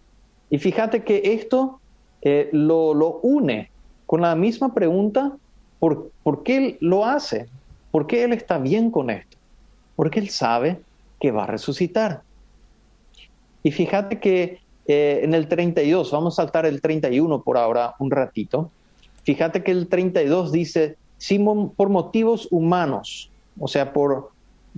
Y 0.51 0.59
fíjate 0.59 1.03
que 1.03 1.21
esto 1.25 1.81
eh, 2.23 2.49
lo, 2.53 2.95
lo, 2.95 3.19
une 3.23 3.71
con 4.07 4.21
la 4.21 4.35
misma 4.37 4.73
pregunta, 4.73 5.33
¿por, 5.81 6.11
¿por 6.23 6.43
qué 6.43 6.57
él 6.57 6.79
lo 6.81 7.05
hace? 7.05 7.49
¿Por 7.91 8.07
qué 8.07 8.25
él 8.25 8.33
está 8.33 8.59
bien 8.59 8.91
con 8.91 9.11
esto? 9.11 9.37
Porque 9.97 10.21
él 10.21 10.29
sabe 10.29 10.81
que 11.19 11.33
va 11.33 11.45
a 11.45 11.49
resucitar. 11.49 12.23
Y 13.63 13.73
fíjate 13.73 14.21
que 14.21 14.61
eh, 14.87 15.21
en 15.23 15.35
el 15.35 15.49
32, 15.49 16.11
vamos 16.13 16.35
a 16.35 16.43
saltar 16.43 16.67
el 16.67 16.81
31 16.81 17.43
por 17.43 17.59
ahora 17.59 17.95
un 17.99 18.11
ratito. 18.11 18.71
Fíjate 19.25 19.63
que 19.65 19.73
el 19.73 19.89
32 19.89 20.53
dice, 20.53 20.97
Simón, 21.19 21.71
por 21.71 21.89
motivos 21.89 22.47
humanos, 22.51 23.31
o 23.59 23.67
sea, 23.67 23.93
por, 23.93 24.31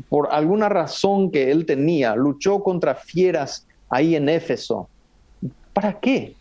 por 0.08 0.28
alguna 0.32 0.68
razón 0.68 1.30
que 1.30 1.50
él 1.50 1.66
tenía, 1.66 2.14
luchó 2.16 2.62
contra 2.62 2.94
fieras 2.94 3.66
ahí 3.90 4.14
en 4.16 4.28
Éfeso. 4.28 4.88
¿Para 5.72 6.00
qué? 6.00 6.34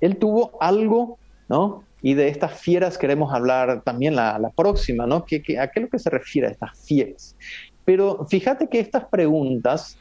Él 0.00 0.16
tuvo 0.16 0.52
algo, 0.60 1.18
¿no? 1.48 1.82
Y 2.02 2.14
de 2.14 2.28
estas 2.28 2.58
fieras 2.58 2.96
queremos 2.96 3.34
hablar 3.34 3.82
también 3.82 4.16
la, 4.16 4.38
la 4.38 4.50
próxima, 4.50 5.06
¿no? 5.06 5.24
¿Qué, 5.24 5.42
qué, 5.42 5.58
a 5.58 5.68
qué 5.70 5.80
es 5.80 5.84
lo 5.84 5.90
que 5.90 5.98
se 5.98 6.08
refiere 6.08 6.48
a 6.48 6.50
estas 6.52 6.78
fieras? 6.78 7.36
Pero 7.84 8.26
fíjate 8.26 8.68
que 8.68 8.80
estas 8.80 9.04
preguntas, 9.06 9.98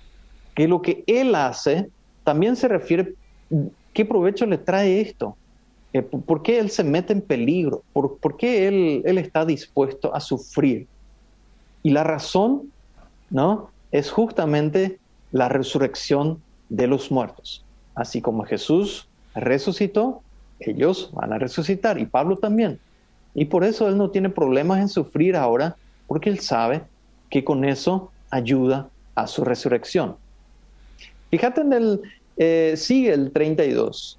que 0.59 0.67
lo 0.67 0.81
que 0.81 1.05
él 1.07 1.35
hace, 1.35 1.89
también 2.25 2.57
se 2.57 2.67
refiere 2.67 3.13
qué 3.93 4.03
provecho 4.03 4.45
le 4.45 4.57
trae 4.57 4.99
esto. 4.99 5.37
Eh, 5.93 6.01
¿Por 6.01 6.43
qué 6.43 6.59
él 6.59 6.69
se 6.69 6.83
mete 6.83 7.13
en 7.13 7.21
peligro? 7.21 7.81
¿Por, 7.93 8.35
qué 8.35 8.67
él, 8.67 9.01
él, 9.05 9.19
está 9.19 9.45
dispuesto 9.45 10.13
a 10.13 10.19
sufrir? 10.19 10.85
Y 11.81 11.91
la 11.91 12.03
razón, 12.03 12.73
¿no? 13.29 13.69
Es 13.93 14.11
justamente 14.11 14.99
la 15.31 15.47
resurrección 15.47 16.41
de 16.67 16.87
los 16.87 17.09
muertos. 17.09 17.63
Así 17.95 18.19
como 18.19 18.43
Jesús 18.43 19.07
resucitó, 19.35 20.23
ellos 20.59 21.09
van 21.13 21.31
a 21.31 21.39
resucitar 21.39 21.97
y 21.99 22.05
Pablo 22.05 22.35
también. 22.35 22.81
Y 23.33 23.45
por 23.45 23.63
eso 23.63 23.87
él 23.87 23.95
no 23.97 24.09
tiene 24.09 24.29
problemas 24.29 24.81
en 24.81 24.89
sufrir 24.89 25.37
ahora, 25.37 25.77
porque 26.05 26.29
él 26.29 26.41
sabe 26.41 26.81
que 27.29 27.45
con 27.45 27.63
eso 27.63 28.11
ayuda 28.29 28.89
a 29.15 29.25
su 29.25 29.45
resurrección. 29.45 30.17
Fíjate 31.29 31.61
en 31.61 31.73
el, 31.73 32.01
eh, 32.37 32.73
sigue 32.75 33.13
el 33.13 33.31
32. 33.31 34.17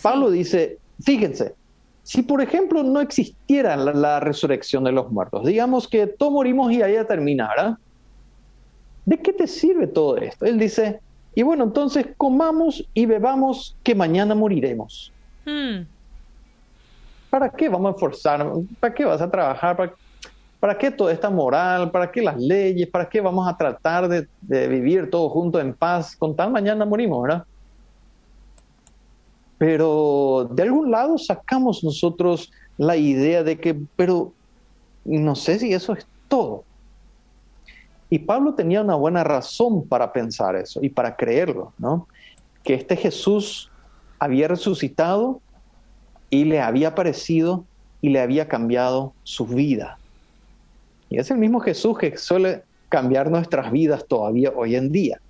Pablo 0.00 0.30
dice, 0.30 0.78
fíjense, 1.02 1.54
si 2.02 2.22
por 2.22 2.40
ejemplo 2.40 2.82
no 2.82 3.00
existiera 3.00 3.76
la, 3.76 4.20
resurrección 4.20 4.84
de 4.84 4.92
los 4.92 5.10
muertos, 5.10 5.46
digamos 5.46 5.88
que 5.88 6.06
todos 6.06 6.32
morimos 6.32 6.72
y 6.72 6.82
allá 6.82 7.06
terminara, 7.06 7.78
¿de 9.04 9.18
qué 9.18 9.32
te 9.32 9.46
sirve 9.46 9.86
todo 9.86 10.16
esto? 10.16 10.46
Él 10.46 10.58
dice, 10.58 11.00
y 11.34 11.42
bueno, 11.42 11.64
entonces 11.64 12.06
comamos 12.16 12.86
y 12.94 13.06
bebamos 13.06 13.76
que 13.82 13.94
mañana 13.94 14.34
moriremos. 14.34 15.12
Hmm. 15.44 15.82
¿Para 17.30 17.48
qué 17.48 17.68
vamos 17.68 17.92
a 17.92 17.94
esforzar? 17.94 18.46
¿Para 18.78 18.94
qué 18.94 19.04
vas 19.04 19.22
a 19.22 19.30
trabajar? 19.30 19.76
¿Para 19.76 19.94
¿Para 20.62 20.78
qué 20.78 20.92
toda 20.92 21.12
esta 21.12 21.28
moral? 21.28 21.90
¿Para 21.90 22.12
qué 22.12 22.22
las 22.22 22.40
leyes? 22.40 22.88
¿Para 22.88 23.08
qué 23.08 23.20
vamos 23.20 23.48
a 23.48 23.56
tratar 23.56 24.08
de, 24.08 24.68
vivir 24.68 25.10
todos 25.10 25.32
juntos 25.32 25.60
en 25.60 25.74
paz? 25.74 26.14
Con 26.14 26.36
tal 26.36 26.52
mañana 26.52 26.84
morimos, 26.84 27.20
¿verdad? 27.20 27.44
Pero 29.58 30.48
de 30.52 30.62
algún 30.62 30.88
lado 30.88 31.18
sacamos 31.18 31.82
nosotros 31.82 32.48
la 32.78 32.96
idea 32.96 33.42
de 33.42 33.58
que, 33.58 33.76
pero 33.96 34.34
no 35.04 35.34
sé 35.34 35.58
si 35.58 35.72
eso 35.72 35.94
es 35.94 36.06
todo. 36.28 36.62
Y 38.08 38.20
Pablo 38.20 38.54
tenía 38.54 38.82
una 38.82 38.94
buena 38.94 39.24
razón 39.24 39.88
para 39.88 40.12
pensar 40.12 40.54
eso 40.54 40.78
y 40.80 40.90
para 40.90 41.16
creerlo, 41.16 41.72
¿no? 41.76 42.06
Que 42.62 42.74
este 42.74 42.94
Jesús 42.94 43.68
había 44.20 44.46
resucitado 44.46 45.40
y 46.30 46.44
le 46.44 46.60
había 46.60 46.90
aparecido 46.90 47.64
y 48.00 48.10
le 48.10 48.20
había 48.20 48.46
cambiado 48.46 49.12
su 49.24 49.44
vida. 49.44 49.98
Y 51.12 51.18
es 51.18 51.30
el 51.30 51.36
mismo 51.36 51.60
Jesús 51.60 51.98
que 51.98 52.16
suele 52.16 52.62
cambiar 52.88 53.30
nuestras 53.30 53.70
vidas 53.70 54.06
todavía 54.08 54.50
hoy 54.56 54.76
en 54.76 54.90
día. 54.90 55.20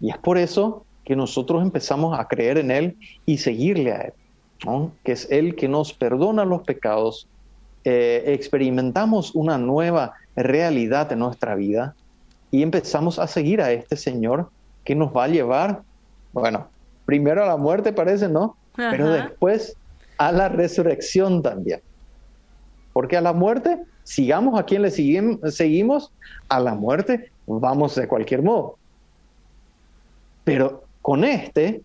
Y 0.00 0.10
es 0.10 0.18
por 0.18 0.36
eso 0.36 0.84
que 1.04 1.16
nosotros 1.16 1.62
empezamos 1.62 2.18
a 2.18 2.28
creer 2.28 2.58
en 2.58 2.70
Él 2.70 2.96
y 3.24 3.38
seguirle 3.38 3.92
a 3.92 4.00
Él, 4.02 4.12
que 5.02 5.12
es 5.12 5.26
Él 5.30 5.56
que 5.56 5.66
nos 5.66 5.94
perdona 5.94 6.44
los 6.44 6.62
pecados, 6.62 7.26
eh, 7.84 8.24
experimentamos 8.26 9.34
una 9.34 9.56
nueva 9.56 10.12
realidad 10.36 11.10
en 11.10 11.20
nuestra 11.20 11.54
vida 11.54 11.94
y 12.50 12.62
empezamos 12.62 13.18
a 13.18 13.26
seguir 13.26 13.62
a 13.62 13.72
este 13.72 13.96
Señor 13.96 14.50
que 14.84 14.94
nos 14.94 15.16
va 15.16 15.24
a 15.24 15.28
llevar, 15.28 15.80
bueno, 16.34 16.68
primero 17.06 17.42
a 17.42 17.46
la 17.46 17.56
muerte 17.56 17.94
parece, 17.94 18.28
¿no? 18.28 18.56
Pero 18.76 19.08
después 19.08 19.74
a 20.18 20.32
la 20.32 20.50
resurrección 20.50 21.42
también. 21.42 21.80
Porque 22.92 23.16
a 23.16 23.20
la 23.22 23.32
muerte, 23.32 23.78
sigamos 24.10 24.58
a 24.58 24.64
quien 24.64 24.82
le 24.82 24.90
seguimos, 24.90 26.12
a 26.48 26.58
la 26.58 26.74
muerte 26.74 27.30
vamos 27.46 27.94
de 27.94 28.08
cualquier 28.08 28.42
modo. 28.42 28.76
Pero 30.42 30.82
con 31.00 31.22
este 31.22 31.82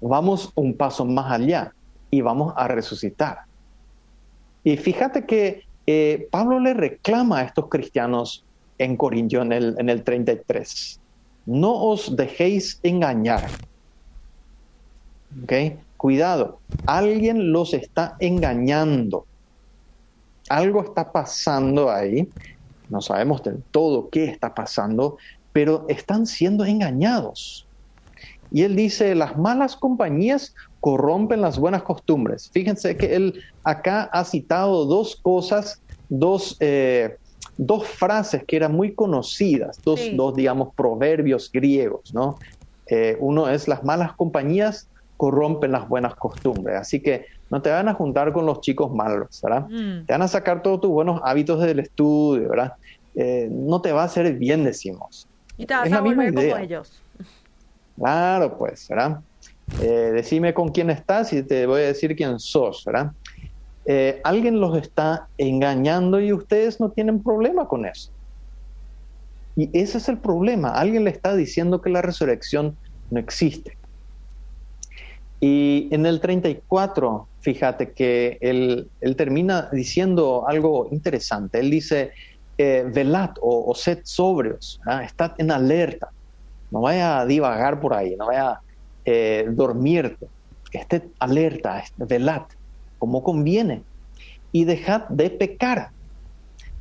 vamos 0.00 0.52
un 0.54 0.76
paso 0.76 1.04
más 1.04 1.32
allá 1.32 1.74
y 2.12 2.20
vamos 2.20 2.54
a 2.56 2.68
resucitar. 2.68 3.40
Y 4.62 4.76
fíjate 4.76 5.26
que 5.26 5.64
eh, 5.88 6.28
Pablo 6.30 6.60
le 6.60 6.74
reclama 6.74 7.40
a 7.40 7.42
estos 7.42 7.68
cristianos 7.68 8.44
en 8.78 8.96
Corintio 8.96 9.42
en 9.42 9.50
el, 9.50 9.74
en 9.76 9.88
el 9.88 10.04
33. 10.04 11.00
No 11.46 11.72
os 11.72 12.14
dejéis 12.14 12.78
engañar. 12.84 13.48
Cuidado, 15.96 16.60
alguien 16.86 17.50
los 17.50 17.74
está 17.74 18.16
engañando. 18.20 19.26
Algo 20.48 20.82
está 20.82 21.10
pasando 21.10 21.90
ahí. 21.90 22.28
No 22.88 23.00
sabemos 23.00 23.42
del 23.42 23.62
todo 23.70 24.08
qué 24.10 24.26
está 24.26 24.54
pasando, 24.54 25.16
pero 25.52 25.86
están 25.88 26.26
siendo 26.26 26.64
engañados. 26.64 27.66
Y 28.50 28.62
él 28.62 28.76
dice, 28.76 29.14
las 29.14 29.36
malas 29.36 29.76
compañías 29.76 30.54
corrompen 30.80 31.40
las 31.40 31.58
buenas 31.58 31.82
costumbres. 31.82 32.50
Fíjense 32.52 32.96
que 32.96 33.16
él 33.16 33.42
acá 33.64 34.04
ha 34.12 34.24
citado 34.24 34.84
dos 34.84 35.16
cosas, 35.22 35.82
dos, 36.08 36.56
eh, 36.60 37.16
dos 37.56 37.86
frases 37.86 38.44
que 38.46 38.56
eran 38.56 38.74
muy 38.74 38.94
conocidas, 38.94 39.80
dos, 39.84 40.00
dos 40.14 40.36
digamos, 40.36 40.74
proverbios 40.76 41.50
griegos, 41.50 42.12
¿no? 42.12 42.38
Eh, 42.86 43.16
uno 43.18 43.48
es 43.48 43.66
las 43.66 43.82
malas 43.82 44.12
compañías 44.14 44.88
corrompen 45.16 45.72
las 45.72 45.88
buenas 45.88 46.14
costumbres. 46.16 46.76
Así 46.76 47.00
que 47.00 47.26
no 47.50 47.62
te 47.62 47.70
van 47.70 47.88
a 47.88 47.94
juntar 47.94 48.32
con 48.32 48.46
los 48.46 48.60
chicos 48.60 48.92
malos, 48.92 49.40
¿verdad? 49.42 49.66
Mm. 49.68 50.06
Te 50.06 50.12
van 50.12 50.22
a 50.22 50.28
sacar 50.28 50.62
todos 50.62 50.80
tus 50.80 50.90
buenos 50.90 51.20
hábitos 51.24 51.60
del 51.60 51.80
estudio, 51.80 52.48
¿verdad? 52.48 52.72
Eh, 53.14 53.48
no 53.50 53.80
te 53.80 53.92
va 53.92 54.02
a 54.02 54.06
hacer 54.06 54.34
bien, 54.34 54.64
decimos. 54.64 55.28
Y 55.56 55.66
te 55.66 55.74
vas 55.74 55.92
a 55.92 56.00
volver 56.00 56.34
como 56.34 56.56
ellos. 56.56 57.02
Claro, 57.96 58.58
pues, 58.58 58.86
¿verdad? 58.88 59.20
Eh, 59.80 60.10
decime 60.14 60.52
con 60.52 60.68
quién 60.68 60.90
estás 60.90 61.32
y 61.32 61.42
te 61.42 61.66
voy 61.66 61.82
a 61.82 61.86
decir 61.86 62.14
quién 62.16 62.38
sos, 62.38 62.82
¿verdad? 62.84 63.12
Eh, 63.86 64.20
alguien 64.24 64.60
los 64.60 64.76
está 64.78 65.28
engañando 65.36 66.20
y 66.20 66.32
ustedes 66.32 66.80
no 66.80 66.90
tienen 66.90 67.22
problema 67.22 67.68
con 67.68 67.86
eso. 67.86 68.10
Y 69.56 69.70
ese 69.78 69.98
es 69.98 70.08
el 70.08 70.18
problema. 70.18 70.70
Alguien 70.70 71.04
le 71.04 71.10
está 71.10 71.34
diciendo 71.36 71.80
que 71.80 71.90
la 71.90 72.02
resurrección 72.02 72.76
no 73.10 73.20
existe. 73.20 73.76
Y 75.40 75.88
en 75.92 76.06
el 76.06 76.20
34, 76.20 77.28
fíjate 77.44 77.92
que 77.92 78.38
él, 78.40 78.88
termina 79.16 79.68
diciendo 79.70 80.48
algo 80.48 80.88
interesante. 80.90 81.60
Él 81.60 81.70
dice, 81.70 82.12
eh, 82.56 82.84
velad 82.90 83.32
o, 83.42 83.74
sed 83.74 84.00
sobrios, 84.04 84.80
estad 85.04 85.32
en 85.36 85.50
alerta, 85.50 86.08
no 86.70 86.80
vaya 86.80 87.20
a 87.20 87.26
divagar 87.26 87.80
por 87.80 87.92
ahí, 87.92 88.16
no 88.16 88.26
vaya 88.26 88.50
a 88.52 88.60
eh, 89.04 89.46
dormirte, 89.50 90.26
esté 90.72 91.02
alerta, 91.18 91.84
velad, 91.98 92.42
como 92.98 93.22
conviene, 93.22 93.82
y 94.50 94.64
dejad 94.64 95.02
de 95.08 95.28
pecar. 95.28 95.90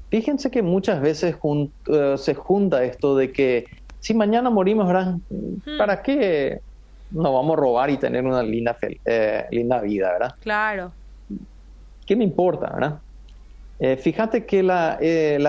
Fíjense 0.10 0.50
que 0.50 0.62
muchas 0.62 1.02
veces 1.02 1.36
eh, 1.88 2.16
se 2.18 2.36
junta 2.36 2.86
esto 2.86 3.18
de 3.18 3.34
que 3.34 3.66
si 4.00 4.14
mañana 4.14 4.50
morimos, 4.50 4.88
hmm. 4.88 5.78
¿para 5.78 6.02
qué 6.02 6.62
nos 7.14 7.34
vamos 7.34 7.54
a 7.54 7.62
robar 7.62 7.90
y 7.90 7.98
tener 7.98 8.26
una 8.26 8.44
linda, 8.44 8.78
eh, 9.06 9.46
linda 9.52 9.82
vida, 9.82 10.12
verdad? 10.12 10.32
Claro. 10.40 10.94
¿Qué 12.06 12.16
me 12.16 12.24
importa, 12.24 12.72
verdad? 12.74 13.00
fíjate 14.02 14.46
que 14.46 14.64
la, 14.64 14.98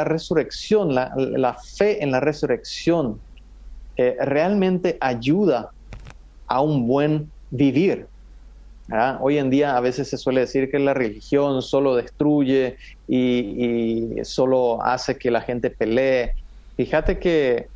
resurrección, 0.04 0.92
la, 0.92 1.12
la, 1.16 1.56
fe 1.76 2.02
en 2.02 2.10
la 2.10 2.18
resurrección, 2.18 3.20
realmente 3.96 4.98
ayuda 5.00 5.70
a 6.48 6.60
un 6.60 6.88
buen 6.88 7.30
vivir. 7.50 8.08
Hoy 9.20 9.38
en 9.38 9.48
día 9.48 9.76
a 9.76 9.80
veces 9.80 10.08
se 10.08 10.18
suele 10.18 10.40
decir 10.40 10.70
que 10.70 10.78
la 10.78 10.92
religión 10.92 11.62
solo 11.62 11.96
destruye 11.96 12.76
y, 13.08 14.10
solo 14.24 14.82
hace 14.82 15.16
que 15.16 15.30
la 15.30 15.40
gente 15.40 15.70
pelee. 15.70 16.32
Fíjate 16.76 17.18
que 17.18 17.68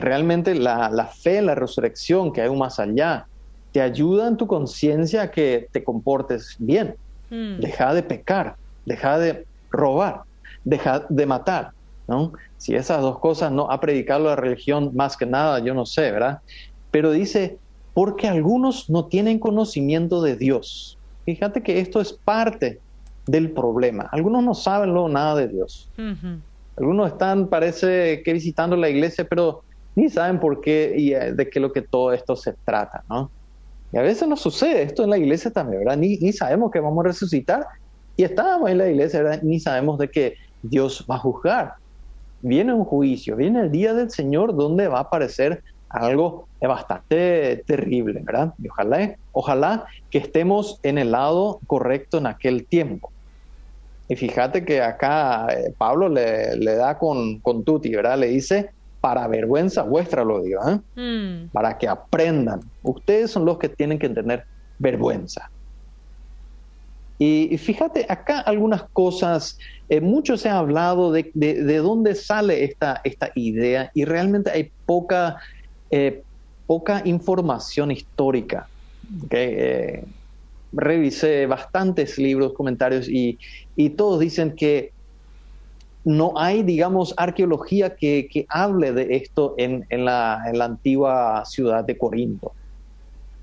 realmente 0.00 0.54
la, 0.54 1.10
fe 1.14 1.38
en 1.38 1.46
la 1.46 1.54
resurrección, 1.54 2.32
que 2.32 2.42
hay 2.42 2.48
un 2.48 2.58
más 2.58 2.78
allá, 2.78 3.26
te 3.72 3.80
ayuda 3.80 4.28
en 4.28 4.36
tu 4.36 4.46
conciencia 4.46 5.22
a 5.22 5.30
que 5.30 5.68
te 5.72 5.82
comportes 5.82 6.56
bien. 6.58 6.94
Hmm. 7.30 7.58
Deja 7.60 7.94
de 7.94 8.02
pecar, 8.02 8.56
deja 8.84 9.18
de 9.18 9.46
robar, 9.70 10.22
deja 10.64 11.04
de 11.08 11.26
matar. 11.26 11.72
¿no? 12.08 12.32
Si 12.58 12.74
esas 12.74 13.00
dos 13.00 13.18
cosas 13.18 13.52
no 13.52 13.70
ha 13.70 13.80
predicado 13.80 14.24
la 14.24 14.36
religión 14.36 14.90
más 14.94 15.16
que 15.16 15.26
nada, 15.26 15.58
yo 15.60 15.74
no 15.74 15.86
sé, 15.86 16.10
¿verdad? 16.10 16.40
Pero 16.90 17.10
dice, 17.10 17.58
porque 17.94 18.28
algunos 18.28 18.88
no 18.90 19.06
tienen 19.06 19.38
conocimiento 19.38 20.22
de 20.22 20.36
Dios. 20.36 20.98
Fíjate 21.24 21.62
que 21.62 21.80
esto 21.80 22.00
es 22.00 22.12
parte 22.12 22.80
del 23.26 23.50
problema. 23.50 24.08
Algunos 24.12 24.42
no 24.42 24.54
saben 24.54 24.94
nada 25.12 25.36
de 25.36 25.48
Dios. 25.48 25.88
Algunos 26.76 27.12
están, 27.12 27.48
parece 27.48 28.22
que 28.24 28.32
visitando 28.32 28.76
la 28.76 28.88
iglesia, 28.88 29.26
pero 29.28 29.62
ni 29.94 30.08
saben 30.08 30.40
por 30.40 30.60
qué 30.60 30.94
y 30.96 31.14
eh, 31.14 31.32
de 31.32 31.48
qué 31.48 31.60
lo 31.60 31.72
que 31.72 31.82
todo 31.82 32.12
esto 32.12 32.36
se 32.36 32.54
trata, 32.64 33.02
¿no? 33.08 33.30
Y 33.92 33.98
a 33.98 34.02
veces 34.02 34.26
nos 34.26 34.40
sucede 34.40 34.82
esto 34.82 35.04
en 35.04 35.10
la 35.10 35.18
iglesia 35.18 35.50
también, 35.50 35.84
¿verdad? 35.84 35.98
Ni, 35.98 36.32
sabemos 36.32 36.70
que 36.70 36.80
vamos 36.80 37.04
a 37.04 37.08
resucitar 37.08 37.66
y 38.16 38.24
estábamos 38.24 38.70
en 38.70 38.78
la 38.78 38.88
iglesia, 38.88 39.22
¿verdad? 39.22 39.42
Ni 39.42 39.60
sabemos 39.60 39.98
de 39.98 40.08
que 40.08 40.34
Dios 40.62 41.04
va 41.10 41.16
a 41.16 41.18
juzgar. 41.18 41.74
Viene 42.40 42.72
un 42.72 42.84
juicio, 42.84 43.36
viene 43.36 43.60
el 43.60 43.70
día 43.70 43.92
del 43.92 44.10
Señor 44.10 44.56
donde 44.56 44.88
va 44.88 44.98
a 44.98 45.02
aparecer 45.02 45.62
algo 45.90 46.48
bastante 46.58 47.62
terrible, 47.66 48.22
¿verdad? 48.24 48.54
Y 48.58 48.68
ojalá, 48.68 49.14
ojalá 49.32 49.84
que 50.10 50.18
estemos 50.18 50.78
en 50.82 50.96
el 50.96 51.12
lado 51.12 51.60
correcto 51.66 52.16
en 52.16 52.26
aquel 52.26 52.66
tiempo. 52.66 53.12
Y 54.08 54.16
fíjate 54.16 54.64
que 54.64 54.80
acá 54.80 55.48
eh, 55.50 55.74
Pablo 55.76 56.08
le, 56.08 56.56
da 56.56 56.98
con, 56.98 57.40
con 57.40 57.62
Tuti, 57.62 57.94
¿verdad? 57.94 58.18
Le 58.18 58.28
dice, 58.28 58.70
para 59.02 59.28
vergüenza 59.28 59.82
vuestra 59.82 60.24
lo 60.24 60.42
digo, 60.42 60.62
¿eh? 60.66 60.80
Mm. 60.94 61.48
para 61.50 61.76
que 61.76 61.86
aprendan. 61.86 62.60
Ustedes 62.82 63.30
son 63.30 63.44
los 63.44 63.58
que 63.58 63.68
tienen 63.68 63.98
que 63.98 64.08
tener 64.08 64.46
vergüenza. 64.78 65.50
Y, 67.18 67.58
fíjate 67.58 68.06
acá 68.08 68.40
algunas 68.40 68.84
cosas, 68.94 69.58
eh, 69.90 70.00
mucho 70.00 70.36
se 70.36 70.48
ha 70.48 70.58
hablado 70.58 71.12
de, 71.12 71.30
de, 71.34 71.76
dónde 71.76 72.14
sale 72.14 72.64
esta, 72.64 73.00
esta 73.04 73.30
idea 73.36 73.90
y 73.94 74.04
realmente 74.04 74.50
hay 74.50 74.72
poca 74.86 75.36
eh, 75.92 76.22
poca 76.66 77.02
información 77.04 77.90
histórica. 77.90 78.66
Eh, 79.30 80.02
revisé 80.72 81.44
bastantes 81.46 82.16
libros, 82.16 82.54
comentarios 82.54 83.06
y, 83.08 83.38
todos 83.90 84.20
dicen 84.20 84.54
que 84.56 84.92
no 86.04 86.32
hay, 86.36 86.62
digamos, 86.62 87.14
arqueología 87.16 87.94
que, 87.94 88.46
hable 88.48 88.92
de 88.92 89.16
esto 89.16 89.54
en, 89.58 89.86
la, 89.90 90.42
antigua 90.60 91.44
ciudad 91.44 91.84
de 91.84 91.96
Corinto. 91.96 92.52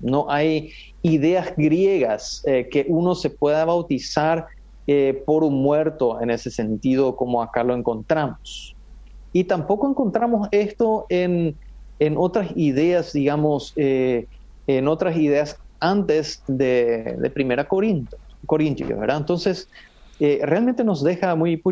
No 0.00 0.30
hay 0.30 0.72
ideas 1.02 1.54
griegas 1.56 2.42
eh, 2.46 2.68
que 2.70 2.86
uno 2.88 3.14
se 3.14 3.30
pueda 3.30 3.64
bautizar 3.64 4.46
por 5.24 5.44
un 5.44 5.62
muerto 5.62 6.20
en 6.20 6.30
ese 6.30 6.50
sentido 6.50 7.14
como 7.14 7.40
acá 7.42 7.62
lo 7.62 7.76
encontramos. 7.76 8.74
Y 9.32 9.44
tampoco 9.44 9.88
encontramos 9.88 10.48
esto 10.50 11.06
en, 11.08 11.56
en 11.98 12.16
otras 12.16 12.50
ideas, 12.56 13.12
digamos, 13.12 13.72
eh, 13.76 14.26
en 14.66 14.88
otras 14.88 15.16
ideas 15.16 15.56
antes 15.78 16.42
de, 16.48 17.16
de 17.18 17.30
Primera 17.30 17.68
Corinto, 17.68 18.16
Corintios, 18.46 18.88
¿verdad? 18.88 19.18
Entonces, 19.18 19.68
eh, 20.22 20.40
realmente 20.42 20.84
nos 20.84 21.02
deja 21.02 21.34
muy 21.34 21.62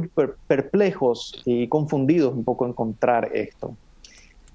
perplejos 0.46 1.42
y 1.44 1.68
confundidos 1.68 2.32
un 2.32 2.44
poco 2.44 2.66
encontrar 2.66 3.30
esto. 3.34 3.76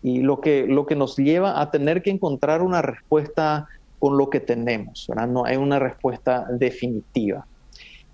Y 0.02 0.22
lo 0.22 0.42
que, 0.42 0.66
lo 0.68 0.88
que 0.88 0.96
nos 0.96 1.16
lleva 1.16 1.62
a 1.62 1.70
tener 1.70 2.02
que 2.02 2.10
encontrar 2.10 2.64
una 2.64 2.82
respuesta 2.82 3.68
con 4.00 4.18
lo 4.18 4.32
que 4.32 4.40
tenemos, 4.40 5.06
¿verdad? 5.08 5.28
No 5.28 5.46
hay 5.46 5.58
una 5.58 5.78
respuesta 5.78 6.48
definitiva. 6.50 7.46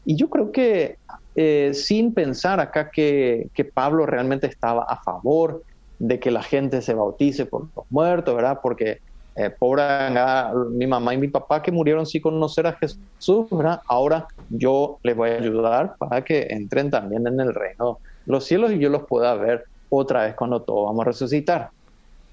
Y 0.04 0.18
yo 0.18 0.30
creo 0.30 0.52
que 0.52 0.98
eh, 1.36 1.72
sin 1.74 2.14
pensar 2.14 2.60
acá 2.60 2.92
que, 2.92 3.48
que, 3.54 3.64
Pablo 3.64 4.06
realmente 4.06 4.48
estaba 4.48 4.84
a 4.84 5.02
favor 5.02 5.64
de 5.98 6.20
que 6.20 6.30
la 6.30 6.44
gente 6.44 6.82
se 6.82 6.94
bautice 6.94 7.46
por 7.46 7.70
los 7.74 7.86
muertos, 7.90 8.36
¿verdad? 8.36 8.60
Porque 8.62 9.00
eh, 9.40 9.52
pobre 9.58 9.84
mi 10.72 10.86
mamá 10.86 11.14
y 11.14 11.18
mi 11.18 11.30
papá 11.30 11.62
que 11.62 11.72
murieron 11.72 12.06
sin 12.06 12.22
conocer 12.22 12.68
a 12.68 12.74
Jesús, 12.74 13.48
¿verdad? 13.50 13.80
Ahora 13.88 14.28
yo 14.50 15.00
les 15.02 15.16
voy 15.16 15.30
a 15.30 15.36
ayudar 15.36 15.96
para 15.98 16.22
que 16.26 16.48
entren 16.50 16.90
también 16.90 17.26
en 17.26 17.40
el 17.40 17.54
reino 17.54 18.00
los 18.26 18.44
cielos 18.44 18.74
y 18.74 18.80
yo 18.80 18.90
los 18.90 19.04
pueda 19.08 19.36
ver 19.36 19.64
otra 19.90 20.24
vez 20.24 20.36
cuando 20.36 20.62
todos 20.62 20.88
vamos 20.88 21.04
a 21.04 21.10
resucitar. 21.10 21.70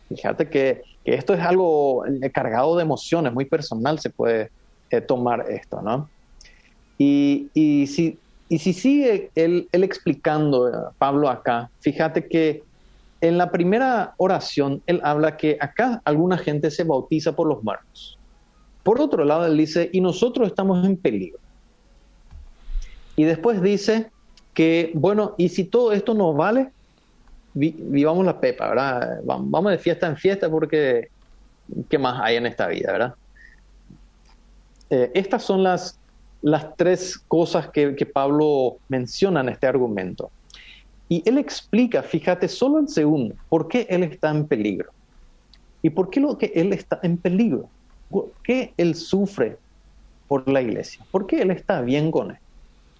Fíjate 0.09 0.51
que, 0.51 0.83
que 1.05 1.14
esto 1.14 1.33
es 1.35 1.40
algo 1.40 2.03
cargado 2.35 2.77
de 2.77 2.83
emociones, 2.83 3.33
muy 3.33 3.45
personal 3.45 4.01
se 4.01 4.11
puede 4.11 4.51
eh, 4.90 5.01
tomar 5.01 5.49
esto, 5.49 5.81
¿no? 5.83 6.11
Y, 6.99 7.51
y, 7.55 7.87
si, 7.87 8.19
y 8.49 8.59
si 8.59 8.73
sigue 8.73 9.31
él, 9.37 9.69
él 9.71 9.85
explicando, 9.85 10.69
eh, 10.69 10.73
Pablo 10.99 11.29
acá, 11.29 11.71
fíjate 11.81 12.29
que 12.29 12.64
en 13.20 13.38
la 13.38 13.50
primera 13.50 14.14
oración 14.18 14.83
él 14.87 15.00
habla 15.02 15.37
que 15.37 15.57
acá 15.61 16.02
alguna 16.05 16.38
gente 16.38 16.70
se 16.70 16.85
bautiza 16.85 17.35
por 17.35 17.48
los 17.48 17.62
muertos. 17.62 18.18
Por 18.83 19.00
otro 19.00 19.24
lado, 19.24 19.46
él 19.46 19.57
dice, 19.57 19.90
y 19.92 20.00
nosotros 20.00 20.46
estamos 20.46 20.85
en 20.87 20.96
peligro. 20.96 21.40
Y 23.16 23.24
después 23.24 23.61
dice 23.62 24.11
que, 24.55 24.92
bueno, 24.94 25.35
y 25.38 25.48
si 25.48 25.64
todo 25.64 25.92
esto 25.92 26.14
nos 26.14 26.37
vale, 26.37 26.70
vivamos 27.55 28.24
la 28.24 28.38
pepa, 28.38 28.68
¿verdad? 28.68 29.20
Vamos 29.24 29.70
de 29.70 29.79
fiesta 29.79 30.07
en 30.07 30.16
fiesta 30.16 30.50
porque, 30.50 31.09
¿qué 31.88 31.98
más 31.98 32.20
hay 32.22 32.37
en 32.37 32.46
esta 32.46 32.68
vida, 32.68 32.92
verdad? 32.92 33.14
Eh, 34.90 35.11
estas 35.14 35.42
son 35.42 35.62
las, 35.62 35.98
las 36.42 36.76
tres 36.76 37.18
cosas 37.18 37.68
que, 37.70 37.96
que 37.96 38.07
Pablo 38.07 38.76
menciona 38.88 39.40
en 39.40 39.48
este 39.48 39.66
argumento. 39.66 40.31
Y 41.09 41.23
él 41.29 41.38
explica, 41.38 42.03
fíjate, 42.03 42.49
solo 42.49 42.79
el 42.79 42.88
segundo, 42.88 43.35
por 43.49 43.69
qué 43.69 43.87
él 43.88 44.03
está 44.03 44.31
en 44.31 44.47
peligro. 44.47 44.90
¿Y 45.83 45.90
por 45.90 46.11
qué 46.11 46.21
lo 46.21 46.37
que 46.37 46.53
él 46.55 46.73
está 46.73 46.99
en 47.03 47.16
peligro? 47.16 47.69
¿Por 48.11 48.33
qué 48.42 48.73
él 48.77 48.95
sufre 48.95 49.57
por 50.27 50.49
la 50.49 50.61
iglesia? 50.61 51.05
¿Por 51.11 51.27
qué 51.27 51.42
él 51.42 51.51
está 51.51 51.81
bien 51.81 52.11
con 52.11 52.33
él? 52.33 52.38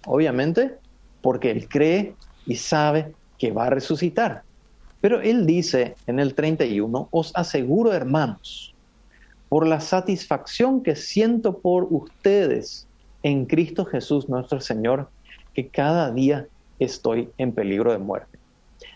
Obviamente, 0.05 0.75
porque 1.21 1.51
él 1.51 1.67
cree 1.67 2.13
y 2.45 2.55
sabe 2.55 3.13
que 3.37 3.51
va 3.51 3.65
a 3.65 3.69
resucitar. 3.69 4.43
Pero 5.01 5.21
él 5.21 5.45
dice 5.45 5.95
en 6.07 6.19
el 6.19 6.33
31, 6.33 7.09
os 7.11 7.31
aseguro, 7.35 7.93
hermanos, 7.93 8.73
por 9.49 9.67
la 9.67 9.79
satisfacción 9.79 10.81
que 10.81 10.95
siento 10.95 11.59
por 11.59 11.87
ustedes 11.89 12.87
en 13.23 13.45
Cristo 13.45 13.85
Jesús 13.85 14.29
nuestro 14.29 14.61
Señor, 14.61 15.09
que 15.53 15.67
cada 15.67 16.11
día 16.11 16.47
estoy 16.79 17.31
en 17.37 17.53
peligro 17.53 17.91
de 17.91 17.97
muerte. 17.97 18.39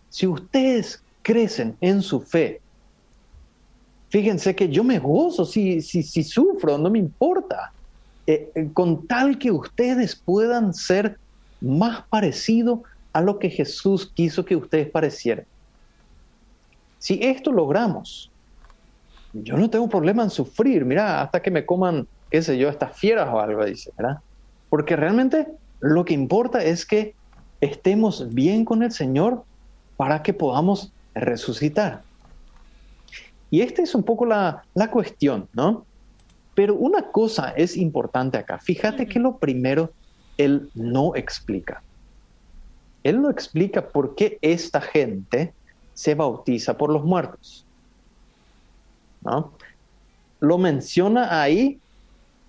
Si 0.09 0.27
ustedes 0.27 1.03
crecen 1.21 1.77
en 1.81 2.01
su 2.01 2.21
fe, 2.21 2.61
fíjense 4.09 4.55
que 4.55 4.69
yo 4.69 4.83
me 4.83 4.99
gozo 4.99 5.45
si, 5.45 5.81
si, 5.81 6.23
sufro, 6.23 6.77
no 6.77 6.89
me 6.89 6.99
importa, 6.99 7.73
eh, 8.25 8.51
eh, 8.53 8.69
con 8.73 9.07
tal 9.07 9.37
que 9.39 9.51
ustedes 9.51 10.21
puedan 10.23 10.73
ser 10.73 11.17
más 11.61 12.05
parecidos 12.09 12.81
a 13.13 13.21
lo 13.21 13.39
que 13.39 13.49
Jesús 13.49 14.11
quiso 14.13 14.45
que 14.45 14.55
ustedes 14.55 14.89
parecieran. 14.89 15.45
Si 16.97 17.19
esto 17.21 17.51
logramos, 17.51 18.31
yo 19.33 19.57
no 19.57 19.69
tengo 19.69 19.89
problema 19.89 20.23
en 20.23 20.29
sufrir, 20.29 20.85
mira, 20.85 21.21
hasta 21.21 21.41
que 21.41 21.51
me 21.51 21.65
coman, 21.65 22.07
qué 22.29 22.41
sé 22.41 22.57
yo, 22.57 22.69
estas 22.69 22.97
fieras 22.97 23.29
o 23.31 23.39
algo, 23.39 23.65
dice, 23.65 23.91
¿verdad? 23.97 24.17
Porque 24.69 24.95
realmente 24.95 25.47
lo 25.79 26.05
que 26.05 26.13
importa 26.13 26.63
es 26.63 26.85
que 26.85 27.15
estemos 27.61 28.33
bien 28.33 28.65
con 28.65 28.83
el 28.83 28.91
Señor 28.91 29.43
para 29.95 30.23
que 30.23 30.33
podamos 30.33 30.91
resucitar. 31.13 32.01
Y 33.51 33.61
esta 33.61 33.83
es 33.83 33.93
un 33.93 34.03
poco 34.03 34.25
la, 34.25 34.63
cuestión, 34.91 35.47
¿no? 35.53 35.85
Pero 36.55 36.75
una 36.75 37.11
cosa 37.11 37.49
es 37.49 37.77
importante 37.77 38.37
acá. 38.37 38.57
Fíjate 38.57 39.07
que 39.07 39.19
lo 39.19 39.37
primero, 39.37 39.91
Él 40.37 40.69
no 40.73 41.15
explica. 41.15 41.83
Él 43.03 43.21
no 43.21 43.29
explica 43.29 43.87
por 43.87 44.15
qué 44.15 44.37
esta 44.41 44.81
gente 44.81 45.53
se 45.93 46.15
bautiza 46.15 46.77
por 46.77 46.91
los 46.91 47.03
muertos. 47.03 47.65
¿No? 49.21 49.51
Lo 50.39 50.57
menciona 50.57 51.41
ahí, 51.41 51.79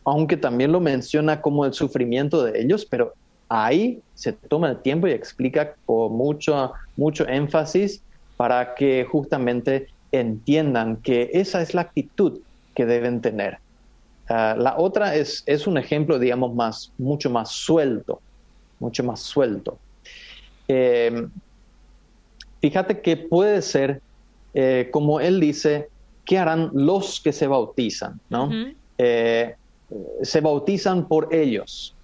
aunque 0.04 0.36
también 0.36 0.72
lo 0.72 0.80
menciona 0.80 1.42
como 1.42 1.66
el 1.66 1.74
sufrimiento 1.74 2.44
de 2.44 2.60
ellos, 2.60 2.86
pero 2.86 3.12
ahí 3.52 4.00
se 4.14 4.32
toma 4.32 4.70
el 4.70 4.80
tiempo 4.80 5.06
y 5.06 5.10
explica 5.10 5.74
con 5.84 6.12
mucho, 6.12 6.72
mucho 6.96 7.28
énfasis 7.28 8.02
para 8.36 8.74
que 8.74 9.04
justamente 9.04 9.88
entiendan 10.10 10.96
que 11.02 11.30
esa 11.34 11.60
es 11.60 11.74
la 11.74 11.82
actitud 11.82 12.40
que 12.74 12.86
deben 12.86 13.20
tener. 13.20 13.58
Ah, 14.28 14.56
la 14.58 14.78
otra 14.78 15.14
es, 15.14 15.42
es 15.44 15.66
un 15.66 15.76
ejemplo, 15.76 16.18
digamos, 16.18 16.54
más, 16.54 16.92
mucho 16.96 17.28
más 17.28 17.50
suelto, 17.50 18.22
mucho 18.80 19.04
más 19.04 19.20
suelto. 19.20 19.78
Em, 20.66 21.30
fíjate 22.62 23.02
que 23.02 23.18
puede 23.18 23.60
ser, 23.60 24.00
eh, 24.54 24.88
como 24.90 25.20
él 25.20 25.40
dice, 25.40 25.88
¿qué 26.24 26.38
harán 26.38 26.70
los 26.72 27.20
que 27.20 27.32
se 27.32 27.46
bautizan? 27.46 28.18
¿no? 28.30 28.50
Eh, 28.96 29.54
se 30.22 30.40
bautizan 30.40 31.06
por 31.06 31.34
ellos 31.34 31.94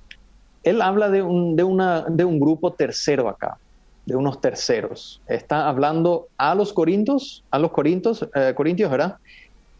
él 0.62 0.82
habla 0.82 1.10
de 1.10 1.22
un, 1.22 1.56
de, 1.56 1.64
una, 1.64 2.02
de 2.02 2.24
un 2.24 2.40
grupo 2.40 2.72
tercero 2.72 3.28
acá, 3.28 3.58
de 4.06 4.16
unos 4.16 4.40
terceros. 4.40 5.20
Está 5.26 5.68
hablando 5.68 6.28
a 6.36 6.54
los 6.54 6.72
corintios, 6.72 7.44
a 7.50 7.58
los 7.58 7.70
corintios, 7.70 8.26
eh, 8.34 8.52
corintios, 8.56 8.90
¿verdad? 8.90 9.16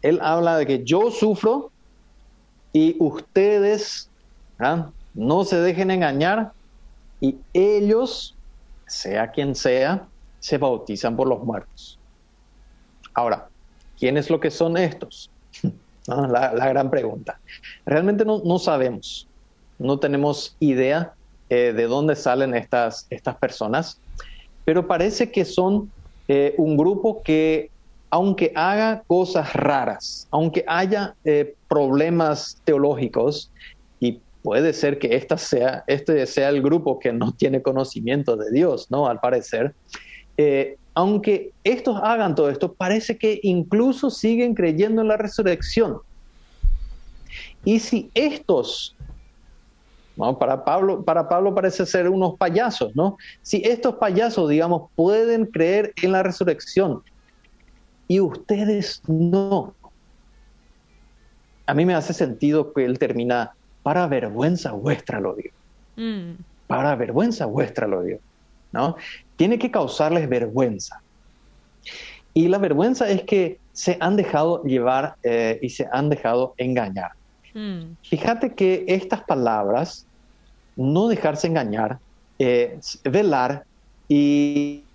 Él 0.01 0.19
habla 0.21 0.57
de 0.57 0.65
que 0.65 0.83
yo 0.83 1.11
sufro 1.11 1.71
y 2.71 2.95
ustedes 2.99 4.09
no 5.13 5.43
se 5.43 5.59
dejen 5.59 5.91
engañar 5.91 6.51
y 7.19 7.37
ellos, 7.53 8.35
sea 8.87 9.31
quien 9.31 9.55
sea, 9.55 10.07
se 10.39 10.57
bautizan 10.57 11.15
por 11.15 11.27
los 11.27 11.43
muertos. 11.43 11.99
Ahora, 13.13 13.49
¿quiénes 13.97 14.29
lo 14.29 14.39
que 14.39 14.51
son 14.51 14.77
estos? 14.77 15.29
la, 16.07 16.53
la, 16.53 16.69
gran 16.69 16.89
pregunta. 16.89 17.39
Realmente 17.85 18.23
no, 18.23 18.41
no 18.45 18.57
sabemos 18.59 19.28
no 19.79 19.97
tenemos 19.97 20.55
idea 20.59 21.13
eh, 21.49 21.73
de 21.75 21.83
dónde 21.85 22.15
salen 22.15 22.53
estas, 22.53 23.07
estas 23.09 23.35
personas, 23.37 23.99
pero 24.65 24.85
parece 24.85 25.31
que 25.31 25.45
son 25.45 25.89
eh, 26.27 26.53
un 26.57 26.77
grupo 26.77 27.23
que, 27.23 27.71
aunque 28.11 28.51
haga 28.55 29.01
cosas 29.07 29.53
raras, 29.53 30.27
aunque 30.29 30.63
haya 30.67 31.15
eh, 31.23 31.55
problemas 31.67 32.61
teológicos, 32.65 33.51
y 33.99 34.19
puede 34.43 34.73
ser 34.73 34.99
que 34.99 35.15
esta 35.15 35.37
sea, 35.37 35.83
este 35.87 36.25
sea 36.27 36.49
el 36.49 36.61
grupo 36.61 36.99
que 36.99 37.11
no 37.11 37.31
tiene 37.31 37.61
conocimiento 37.61 38.35
de 38.35 38.51
Dios, 38.51 38.91
¿no? 38.91 39.07
Al 39.07 39.19
parecer, 39.19 39.73
aunque 40.93 41.51
estos 41.63 41.99
hagan 42.01 42.33
todo 42.35 42.49
esto, 42.49 42.73
parece 42.73 43.17
que 43.17 43.39
incluso 43.43 44.09
siguen 44.09 44.53
creyendo 44.53 45.01
en 45.01 45.09
la 45.09 45.17
resurrección. 45.17 45.97
Y 47.65 47.79
si 47.79 48.09
estos 48.13 48.95
para, 50.37 50.65
Pablo, 50.65 51.03
para 51.03 51.29
Pablo 51.29 51.55
parece 51.55 51.85
ser 51.85 52.09
unos 52.09 52.35
payasos, 52.37 52.95
¿no? 52.95 53.17
Si 53.41 53.61
estos 53.63 53.95
payasos, 53.95 54.49
digamos, 54.49 54.89
pueden 54.95 55.45
creer 55.45 55.93
en 56.01 56.11
la 56.11 56.23
resurrección 56.23 57.01
y 58.07 58.19
ustedes 58.19 59.01
no, 59.07 59.73
a 61.65 61.73
mí 61.73 61.85
me 61.85 61.93
hace 61.93 62.13
sentido 62.13 62.73
que 62.73 62.83
él 62.83 62.97
termina, 62.99 63.53
para 63.83 64.07
vergüenza 64.07 64.71
vuestra 64.71 65.19
lo 65.19 65.35
digo. 65.35 65.53
Mm. 65.95 66.31
Para 66.67 66.95
vergüenza 66.95 67.45
vuestra 67.45 67.87
lo 67.87 68.01
digo, 68.01 68.19
¿no? 68.71 68.97
Tiene 69.35 69.57
que 69.57 69.71
causarles 69.71 70.27
vergüenza. 70.27 71.01
Y 72.33 72.47
la 72.47 72.57
vergüenza 72.57 73.09
es 73.09 73.23
que 73.23 73.59
se 73.71 73.97
han 73.99 74.15
dejado 74.15 74.63
llevar 74.63 75.15
eh, 75.23 75.59
y 75.61 75.69
se 75.69 75.87
han 75.91 76.09
dejado 76.09 76.55
engañar. 76.57 77.11
Mm. 77.53 77.95
Fíjate 78.03 78.53
que 78.53 78.85
estas 78.87 79.23
palabras 79.23 80.05
no 80.79 81.09
dejarse 81.09 81.47
engañar, 81.47 81.99
eh, 82.39 82.79
velar 83.03 83.65
y, 84.07 84.85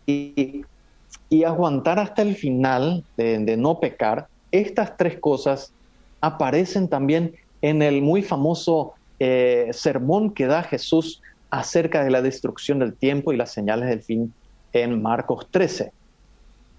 aguantar 1.45 1.99
hasta 1.99 2.23
el 2.23 2.37
final 2.37 3.05
de, 3.17 3.57
no 3.57 3.81
pecar, 3.81 4.27
estas 4.51 4.97
tres 4.97 5.19
cosas 5.21 5.75
aparecen 6.23 6.89
también 6.89 7.35
en 7.61 7.83
el 7.83 8.01
muy 8.01 8.23
famoso 8.23 8.95
eh, 9.19 9.69
sermón 9.73 10.33
que 10.33 10.47
da 10.47 10.63
Jesús 10.63 11.21
acerca 11.51 12.03
de 12.03 12.11
la 12.11 12.23
destrucción 12.23 12.79
del 12.79 12.97
tiempo 12.97 13.33
y 13.33 13.37
las 13.37 13.53
señales 13.53 13.89
del 13.89 14.03
fin 14.03 14.35
en 14.73 15.03
Marcos 15.03 15.49
13. 15.51 15.93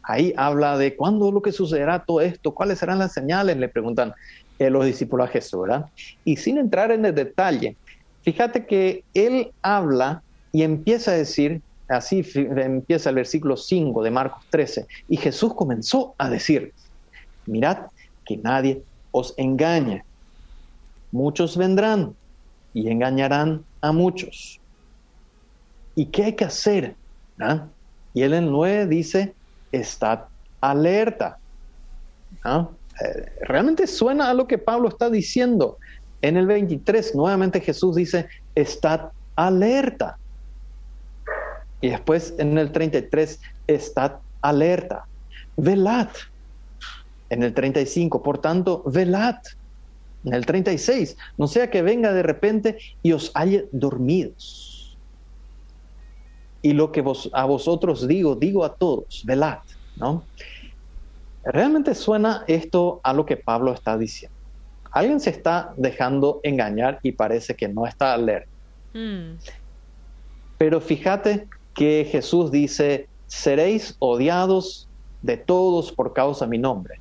Ahí 0.04 0.34
habla 0.36 0.78
de 0.78 0.96
cuándo 0.96 1.32
lo 1.32 1.42
que 1.42 1.52
sucederá 1.52 2.04
todo 2.04 2.22
esto, 2.22 2.54
cuáles 2.54 2.80
serán 2.80 3.00
las 3.00 3.14
señales, 3.14 3.58
le 3.58 3.70
preguntan. 3.70 4.14
eh, 4.58 4.70
los 4.70 4.86
discípulos 4.86 5.28
a 5.28 5.32
Jesús, 5.32 5.62
¿verdad? 5.62 5.86
Y 6.24 6.38
sin 6.38 6.58
entrar 6.58 6.92
en 6.92 7.06
el 7.06 7.14
detalle, 7.14 7.78
fíjate 8.26 8.66
que 8.66 9.04
él 9.14 9.52
habla 9.62 10.22
y 10.52 10.64
empieza 10.64 11.12
a 11.12 11.16
decir, 11.16 11.62
así 11.88 12.26
empieza 12.34 13.10
el 13.10 13.16
versículo 13.16 13.56
5 13.56 14.04
de 14.04 14.12
Marcos 14.12 14.44
13, 14.50 14.88
y 15.08 15.18
Jesús 15.18 15.54
comenzó 15.54 16.16
a 16.18 16.30
decir, 16.30 16.74
mirad 17.46 17.78
que 18.26 18.38
nadie 18.38 18.82
os 19.12 19.34
engañe. 19.38 20.04
Muchos 21.12 21.56
vendrán 21.56 22.16
y 22.74 22.90
engañarán 22.90 23.64
a 23.82 23.92
muchos. 23.92 24.60
¿Y 25.96 26.08
qué 26.08 26.26
hay 26.26 26.34
que 26.34 26.46
hacer? 26.46 26.96
¿Ah? 27.40 27.68
Y 28.14 28.24
él 28.24 28.34
en 28.34 28.52
9 28.52 28.88
dice, 28.88 29.34
estad 29.72 30.22
alerta. 30.60 31.38
¿Ah? 32.44 32.68
Eh, 33.02 33.32
realmente 33.42 33.88
suena 33.88 34.30
a 34.30 34.34
lo 34.34 34.48
que 34.48 34.58
Pablo 34.58 34.90
está 34.90 35.10
diciendo. 35.10 35.78
En 36.22 36.38
el 36.38 36.48
23, 36.48 37.16
nuevamente 37.16 37.62
Jesús 37.62 37.96
dice, 37.96 38.28
estad 38.56 39.10
alerta. 39.36 40.18
Y 41.82 41.90
después 41.90 42.34
en 42.38 42.58
el 42.58 42.72
33, 42.72 43.40
estad 43.68 44.14
alerta. 44.42 45.06
Velad. 45.58 46.10
En 47.30 47.44
el 47.44 47.54
35, 47.54 48.24
por 48.24 48.40
tanto, 48.40 48.84
velad. 48.86 49.38
En 50.24 50.34
el 50.34 50.46
36, 50.46 51.18
no 51.38 51.48
sea 51.48 51.70
que 51.70 51.82
venga 51.84 52.12
de 52.12 52.24
repente 52.24 52.78
y 53.04 53.12
os 53.12 53.32
halle 53.36 53.68
dormidos. 53.72 54.98
Y 56.64 56.74
lo 56.74 56.92
que 56.92 57.02
vos, 57.02 57.30
a 57.34 57.46
vosotros 57.46 58.08
digo, 58.08 58.36
digo 58.36 58.66
a 58.66 58.74
todos, 58.74 59.24
velad, 59.24 59.60
¿no? 59.98 60.24
Realmente 61.44 61.94
suena 61.94 62.44
esto 62.48 63.02
a 63.04 63.14
lo 63.14 63.24
que 63.24 63.38
Pablo 63.38 63.72
está 63.72 63.96
diciendo. 64.00 64.35
Alguien 64.96 65.20
se 65.20 65.30
está 65.30 65.74
dejando 65.76 66.40
engañar 66.42 67.00
y 67.04 67.12
parece 67.12 67.54
que 67.54 67.68
no 67.68 67.86
está 67.86 68.14
alerta. 68.14 68.48
Mm. 68.94 69.36
Pero 70.58 70.80
fíjate 70.80 71.50
que 71.74 72.08
Jesús 72.10 72.50
dice, 72.50 73.10
seréis 73.28 73.98
odiados 74.00 74.88
de 75.22 75.36
todos 75.36 75.92
por 75.92 76.14
causa 76.14 76.46
de 76.46 76.52
mi 76.52 76.60
nombre. 76.60 76.96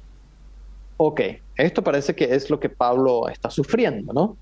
Ok, 0.96 1.20
esto 1.54 1.84
parece 1.84 2.16
que 2.16 2.34
es 2.34 2.50
lo 2.50 2.58
que 2.58 2.68
Pablo 2.68 3.28
está 3.28 3.48
sufriendo, 3.48 4.12
¿no? 4.12 4.36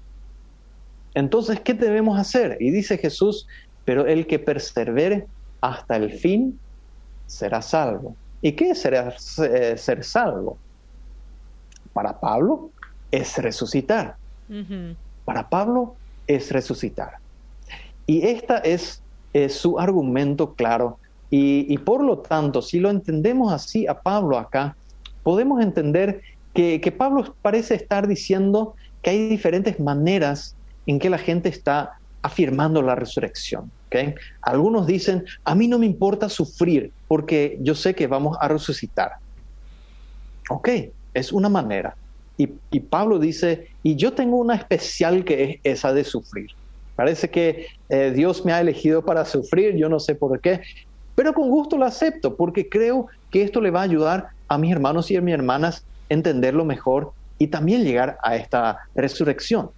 Entonces, 1.13 1.61
¿qué 1.61 1.75
debemos 1.75 2.19
hacer? 2.19 2.57
Y 2.59 2.71
dice 2.71 2.97
Jesús, 2.97 3.47
pero 3.85 4.07
el 4.07 4.27
que 4.27 4.39
persevere 4.39 5.27
hasta 5.61 5.97
el 5.97 6.11
fin 6.11 6.59
será 7.27 7.61
salvo. 7.61 8.17
¿Y 8.41 8.53
qué 8.53 8.71
es 8.71 8.81
ser, 8.81 9.13
ser 9.19 10.05
salvo? 10.05 10.57
Para 11.93 12.19
Pablo 12.19 12.72
es 13.13 13.39
resucitar. 13.39 14.17
Para 15.25 15.49
Pablo 15.49 15.95
es 16.27 16.51
resucitar. 16.51 17.19
Y 18.07 18.27
esta 18.27 18.59
es, 18.59 19.01
su 19.49 19.79
argumento 19.79 20.55
claro. 20.55 20.99
Y, 21.31 21.79
por 21.79 22.03
lo 22.03 22.19
tanto, 22.19 22.61
si 22.61 22.81
lo 22.81 22.91
entendemos 22.91 23.53
así 23.53 23.87
a 23.87 23.95
Pablo 24.01 24.37
acá, 24.37 24.77
podemos 25.23 25.63
entender 25.63 26.23
que, 26.53 26.81
que 26.81 26.91
Pablo 26.91 27.35
parece 27.41 27.77
estar 27.77 28.09
diciendo 28.09 28.75
que 29.01 29.11
hay 29.11 29.29
diferentes 29.29 29.79
maneras 29.79 30.57
en 30.87 30.99
que 30.99 31.09
la 31.09 31.19
gente 31.19 31.49
está 31.49 31.93
afirmando 32.23 32.83
la 32.83 32.97
resurrección. 32.97 33.71
Algunos 34.41 34.87
dicen, 34.87 35.25
a 35.45 35.55
mí 35.55 35.69
no 35.69 35.79
me 35.79 35.87
importa 35.87 36.29
sufrir 36.29 36.93
porque 37.09 37.59
yo 37.61 37.75
sé 37.75 37.95
que 37.95 38.07
vamos 38.07 38.37
a 38.41 38.49
resucitar. 38.49 39.13
Ok, 40.49 40.69
es 41.15 41.33
una 41.33 41.49
manera. 41.49 41.95
Y, 42.71 42.81
Pablo 42.81 43.19
dice, 43.19 43.69
y 43.83 43.97
yo 43.97 44.13
tengo 44.13 44.39
una 44.39 44.55
especial 44.55 45.25
que 45.25 45.45
es 45.45 45.61
esa 45.63 45.93
de 45.93 46.05
sufrir. 46.05 46.47
Parece 46.97 47.31
que 47.31 47.67
eh, 47.89 48.13
Dios 48.15 48.45
me 48.45 48.53
ha 48.53 48.61
elegido 48.61 49.05
para 49.05 49.25
sufrir, 49.25 49.77
yo 49.77 49.89
no 49.89 50.01
sé 50.01 50.15
por 50.15 50.41
qué, 50.41 50.61
pero 51.15 51.33
con 51.33 51.49
gusto 51.49 51.77
lo 51.77 51.85
acepto 51.85 52.37
porque 52.37 52.69
creo 52.69 53.07
que 53.31 53.43
esto 53.43 53.61
le 53.61 53.71
va 53.71 53.81
a 53.81 53.85
ayudar 53.85 54.29
a 54.49 54.59
mis 54.59 54.73
hermanos 54.73 55.11
y 55.11 55.17
a 55.17 55.21
mis 55.21 55.35
hermanas 55.35 55.85
entenderlo 56.09 56.65
mejor 56.65 57.13
y 57.39 57.47
también 57.47 57.85
llegar 57.85 58.19
a 58.23 58.37
esta 58.37 58.79
resurrección. 58.95 59.71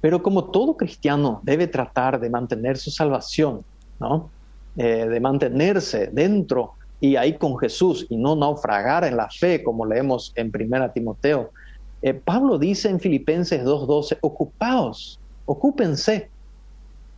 Pero 0.00 0.22
como 0.22 0.50
todo 0.50 0.76
cristiano 0.76 1.40
debe 1.42 1.66
tratar 1.66 2.20
de 2.20 2.30
mantener 2.30 2.76
su 2.76 2.90
salvación, 2.90 3.62
¿no? 3.98 4.30
Eh, 4.76 5.06
de 5.06 5.20
mantenerse 5.20 6.10
dentro 6.12 6.74
y 7.00 7.16
ahí 7.16 7.36
con 7.36 7.58
Jesús 7.58 8.06
y 8.08 8.16
no 8.16 8.36
naufragar 8.36 9.04
en 9.04 9.16
la 9.16 9.28
fe, 9.28 9.62
como 9.62 9.84
leemos 9.84 10.32
en 10.34 10.50
1 10.54 10.90
Timoteo. 10.92 11.50
Eh, 12.02 12.14
Pablo 12.14 12.58
dice 12.58 12.88
en 12.88 13.00
Filipenses 13.00 13.64
2.12, 13.64 14.18
ocupaos, 14.20 15.20
ocúpense 15.44 16.30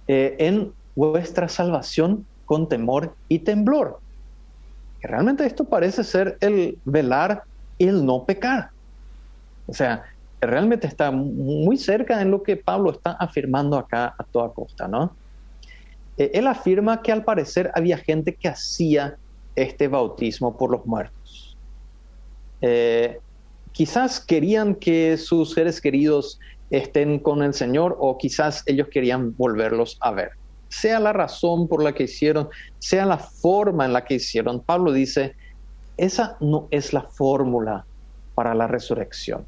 eh, 0.07 0.37
en 0.39 0.73
vuestra 0.97 1.49
salvación 1.49 2.27
con 2.45 2.69
temor 2.69 3.15
y 3.29 3.41
temblor. 3.41 4.01
realmente 5.01 5.47
esto 5.47 5.65
parece 5.65 6.03
ser 6.03 6.37
el 6.41 6.79
velar 6.85 7.45
y 7.77 7.87
el 7.87 8.05
no 8.05 8.25
pecar. 8.25 8.71
O 9.67 9.75
sea, 9.75 10.05
realmente 10.41 10.87
está 10.87 11.11
muy 11.11 11.77
cerca 11.77 12.21
en 12.21 12.31
lo 12.31 12.43
que 12.43 12.57
Pablo 12.57 12.91
está 12.91 13.13
afirmando 13.13 13.77
acá 13.77 14.15
a 14.19 14.25
toda 14.25 14.53
costa, 14.53 14.89
¿no? 14.89 15.15
Eh, 16.17 16.31
él 16.35 16.47
afirma 16.47 17.03
que 17.03 17.13
al 17.13 17.25
parecer 17.25 17.71
había 17.75 17.99
gente 17.99 18.35
que 18.35 18.49
hacía 18.49 19.17
este 19.63 19.89
bautismo 19.89 20.57
por 20.57 20.71
los 20.71 20.87
muertos. 20.87 21.57
Eh, 22.61 23.19
quizás 23.73 24.21
querían 24.21 24.75
que 24.75 25.17
sus 25.17 25.53
seres 25.53 25.81
queridos 25.81 26.39
estén 26.71 27.19
con 27.19 27.43
el 27.43 27.55
Señor 27.55 27.97
o 27.99 28.19
quizás 28.19 28.63
ellos 28.67 28.89
querían 28.91 29.35
volverlos 29.37 29.97
a 30.01 30.11
ver. 30.13 30.31
Sea 30.69 31.01
la 31.01 31.13
razón 31.13 31.67
por 31.69 31.83
la 31.83 31.95
que 31.95 32.05
hicieron, 32.05 32.49
sea 32.79 33.07
la 33.07 33.19
forma 33.19 33.87
en 33.87 33.93
la 33.93 34.05
que 34.05 34.15
hicieron, 34.15 34.61
Pablo 34.61 34.93
dice, 34.93 35.35
esa 35.97 36.37
no 36.41 36.69
es 36.71 36.93
la 36.93 37.03
fórmula 37.03 37.87
para 38.35 38.55
la 38.55 38.67
resurrección 38.67 39.47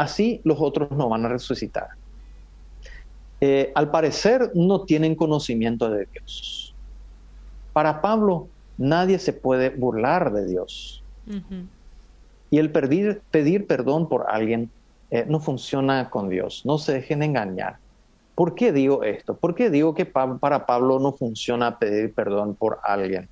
así 0.00 0.40
los 0.44 0.58
otros 0.60 0.90
no 0.92 1.08
van 1.08 1.26
a 1.26 1.28
resucitar. 1.28 1.88
Eh, 3.40 3.72
al 3.74 3.90
parecer 3.90 4.50
no 4.54 4.84
tienen 4.84 5.14
conocimiento 5.14 5.90
de 5.90 6.06
Dios. 6.12 6.69
Para 7.72 8.00
Pablo, 8.00 8.48
nadie 8.76 9.18
se 9.18 9.32
puede 9.32 9.70
burlar 9.70 10.32
de 10.32 10.46
Dios. 10.46 11.02
Y 12.50 12.58
el 12.58 12.72
pedir, 12.72 13.22
pedir, 13.30 13.66
perdón 13.66 14.08
por 14.08 14.26
alguien 14.28 14.70
eh, 15.10 15.24
no 15.28 15.40
funciona 15.40 16.10
con 16.10 16.28
Dios. 16.28 16.62
No 16.64 16.78
se 16.78 16.94
dejen 16.94 17.22
engañar. 17.22 17.78
¿Por 18.34 18.54
qué 18.54 18.72
digo 18.72 19.04
esto? 19.04 19.36
¿Por 19.36 19.54
qué 19.54 19.70
digo 19.70 19.94
que 19.94 20.06
para 20.06 20.66
Pablo 20.66 20.98
no 20.98 21.12
funciona 21.12 21.78
pedir 21.78 22.14
perdón 22.14 22.56
por 22.56 22.80
alguien? 22.82 23.28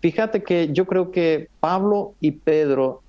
Fíjate 0.00 0.42
que 0.42 0.72
yo 0.72 0.86
creo 0.86 1.10
que 1.10 1.48
Pablo 1.60 2.14
y 2.20 2.32
Pedro 2.32 3.02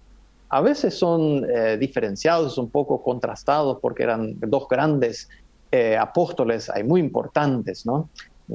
a 0.50 0.60
veces 0.60 0.98
son 0.98 1.46
eh, 1.50 1.78
diferenciados, 1.78 2.58
un 2.58 2.70
poco 2.70 3.02
contrastados, 3.02 3.78
porque 3.82 4.04
eran 4.04 4.38
dos 4.40 4.68
grandes 4.70 5.30
eh, 5.72 5.96
apóstoles, 5.96 6.70
hay 6.70 6.84
muy 6.84 7.00
importantes, 7.00 7.86
¿no? 7.86 8.10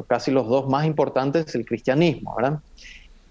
Casi 0.05 0.31
los 0.31 0.49
dos 0.49 0.69
más 0.69 0.87
importantes 0.87 1.53
del 1.53 1.65
cristianismo, 1.65 2.35
¿verdad? 2.37 2.61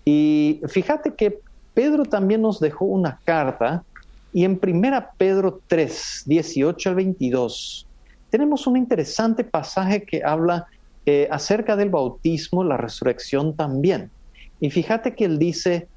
Y 0.04 0.62
fíjate 0.68 1.14
que 1.16 1.40
Pedro 1.74 2.06
también 2.06 2.42
nos 2.42 2.60
dejó 2.60 2.86
una 2.86 3.20
carta, 3.26 3.84
y 4.32 4.44
en 4.44 4.60
primera 4.60 5.12
Pedro 5.18 5.62
3, 5.68 6.24
18 6.26 6.90
al 6.90 6.96
22, 6.96 7.88
tenemos 8.30 8.68
un 8.68 8.78
interesante 8.78 9.44
pasaje 9.44 10.04
que 10.04 10.22
habla 10.26 10.68
eh, 11.06 11.28
acerca 11.32 11.76
del 11.76 11.90
bautismo, 11.90 12.64
la 12.64 12.78
resurrección 12.78 13.56
también. 13.56 14.12
Y 14.60 14.70
fíjate 14.72 15.16
que 15.16 15.26
él 15.26 15.40
dice, 15.40 15.88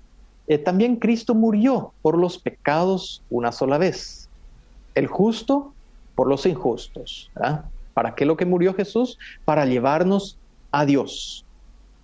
eh, 0.47 0.59
también 0.59 0.97
Cristo 0.97 1.35
murió 1.35 1.93
por 2.01 2.17
los 2.17 2.39
pecados 2.39 3.23
una 3.31 3.53
sola 3.53 3.79
vez, 3.79 4.29
el 4.95 5.07
justo 5.07 5.73
por 6.15 6.29
los 6.29 6.47
injustos. 6.47 7.31
¿Para 7.95 8.15
qué 8.15 8.25
lo 8.25 8.37
que 8.37 8.47
murió 8.47 8.75
Jesús? 8.75 9.19
Para 9.45 9.67
llevarnos 9.67 10.39
a 10.71 10.85
Dios, 10.85 11.45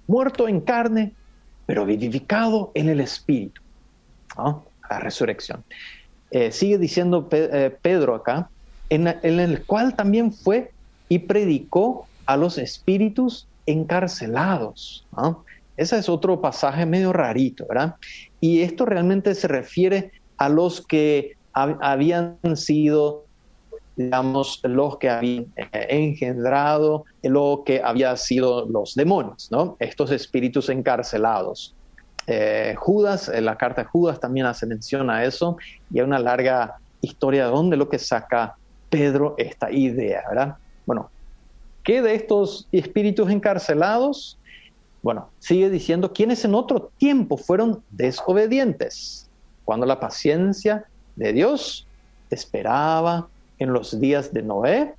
muerto 0.07 0.48
en 0.48 0.61
carne, 0.61 1.12
pero 1.66 1.87
vivificado 1.87 2.70
en 2.74 2.88
el 2.88 3.00
Espíritu. 3.00 3.61
La 4.90 4.98
resurrección. 5.00 5.64
Eh, 6.31 6.50
sigue 6.50 6.79
diciendo 6.79 7.29
eh, 7.31 7.74
Pedro 7.81 8.14
acá, 8.14 8.50
en, 8.90 9.07
el 9.07 9.64
cual 9.64 9.94
también 9.94 10.33
fue 10.33 10.70
y 11.09 11.20
predicó 11.20 12.07
a 12.27 12.37
los 12.37 12.59
espíritus 12.59 13.46
encarcelados. 13.66 15.07
Ese 15.77 15.98
es 15.98 16.09
otro 16.09 16.40
pasaje 16.40 16.87
medio 16.87 17.12
rarito, 17.12 17.66
¿verdad? 17.68 17.96
Y 18.40 18.61
esto 18.61 18.85
realmente 18.85 19.35
se 19.35 19.48
refiere 19.48 20.12
a 20.37 20.48
los 20.48 20.85
que 20.87 21.37
habían 21.53 22.38
sido, 22.55 23.24
digamos, 23.97 24.61
los 24.65 24.99
que 24.99 25.09
habían 25.11 25.53
eh, 25.57 25.87
engendrado 25.91 27.05
lo 27.23 27.63
que 27.65 27.81
había 27.83 28.17
sido 28.17 28.67
los 28.69 28.95
demonios, 28.95 29.49
¿no? 29.51 29.77
Estos 29.79 30.11
espíritus 30.11 30.69
encarcelados. 30.69 31.77
eh, 32.27 32.75
Judas, 32.79 33.29
en 33.29 33.45
la 33.45 33.57
carta 33.57 33.83
de 33.83 33.89
Judas 33.89 34.19
también 34.19 34.47
hace 34.47 34.67
mención 34.67 35.11
a 35.11 35.25
eso, 35.25 35.57
y 35.91 35.99
hay 35.99 36.05
una 36.05 36.19
larga 36.19 36.75
historia 37.01 37.45
de 37.47 37.51
dónde 37.51 37.77
lo 37.77 37.89
que 37.89 37.99
saca 37.99 38.55
Pedro 38.89 39.35
esta 39.37 39.71
idea, 39.71 40.23
¿verdad? 40.29 40.55
Bueno, 40.87 41.11
¿qué 41.83 42.01
de 42.01 42.15
estos 42.15 42.69
espíritus 42.73 43.31
encarcelados? 43.31 44.41
Bueno, 45.03 45.33
sigue 45.39 45.69
diciendo 45.69 46.13
quienes 46.13 46.45
en 46.47 46.55
otro 46.55 46.93
tiempo 46.97 47.37
fueron 47.37 47.85
desobedientes, 47.91 49.31
cuando 49.65 49.85
la 49.85 50.01
paciencia 50.01 50.87
de 51.15 51.33
Dios 51.35 51.87
esperaba 52.31 53.29
en 53.64 53.72
los 53.72 53.98
días 53.98 54.33
de 54.33 54.42
Noé, 54.42 54.94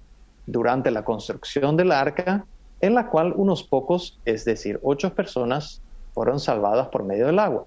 durante 0.47 0.91
la 0.91 1.06
construcción 1.06 1.78
del 1.78 1.91
arca, 1.91 2.45
en 2.82 2.93
la 2.95 3.08
cual 3.10 3.34
unos 3.36 3.63
pocos, 3.63 4.19
es 4.25 4.43
decir, 4.43 4.80
ocho 4.84 5.13
personas, 5.13 5.82
fueron 6.13 6.39
salvadas 6.39 6.88
por 6.89 7.04
medio 7.04 7.28
del 7.28 7.39
agua. 7.39 7.65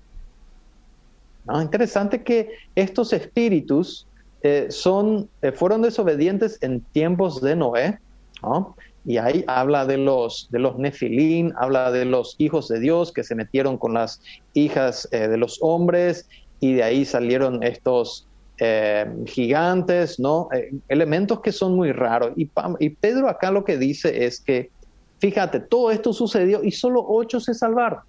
¿No? 1.47 1.63
Interesante 1.63 2.23
que 2.23 2.51
estos 2.75 3.13
espíritus 3.13 4.07
eh, 4.43 4.67
son, 4.71 5.29
eh, 5.43 5.53
fueron 5.53 5.83
desobedientes 5.83 6.59
en 6.63 6.81
tiempos 6.93 7.41
de 7.41 7.57
Noé, 7.57 7.99
y 9.05 9.17
ahí 9.17 9.45
habla 9.47 9.87
de 9.87 9.99
los, 9.99 10.49
de 10.51 10.59
los 10.59 10.79
nefilín, 10.79 11.53
habla 11.59 11.91
de 11.91 12.05
los 12.05 12.37
hijos 12.39 12.69
de 12.69 12.79
Dios 12.79 13.11
que 13.11 13.25
se 13.25 13.35
metieron 13.35 13.79
con 13.79 13.95
las 13.95 14.21
hijas 14.53 15.09
eh, 15.13 15.29
de 15.29 15.37
los 15.37 15.59
hombres, 15.61 16.29
y 16.61 16.75
de 16.75 16.83
ahí 16.83 17.05
salieron 17.05 17.63
estos 17.63 18.28
gigantes, 19.27 20.19
¿no? 20.19 20.49
elementos 20.89 21.41
que 21.41 21.53
son 21.53 21.77
muy 21.77 21.93
raros. 21.93 22.33
Y, 22.37 22.47
Pedro 22.91 23.29
acá 23.29 23.51
lo 23.51 23.65
que 23.65 23.79
dice 23.79 24.25
es 24.25 24.41
que, 24.41 24.71
fíjate, 25.19 25.61
todo 25.61 25.91
esto 25.91 26.13
sucedió 26.13 26.65
y 26.65 26.73
solo 26.73 27.05
ocho 27.07 27.41
se 27.41 27.55
salvaron. 27.55 28.01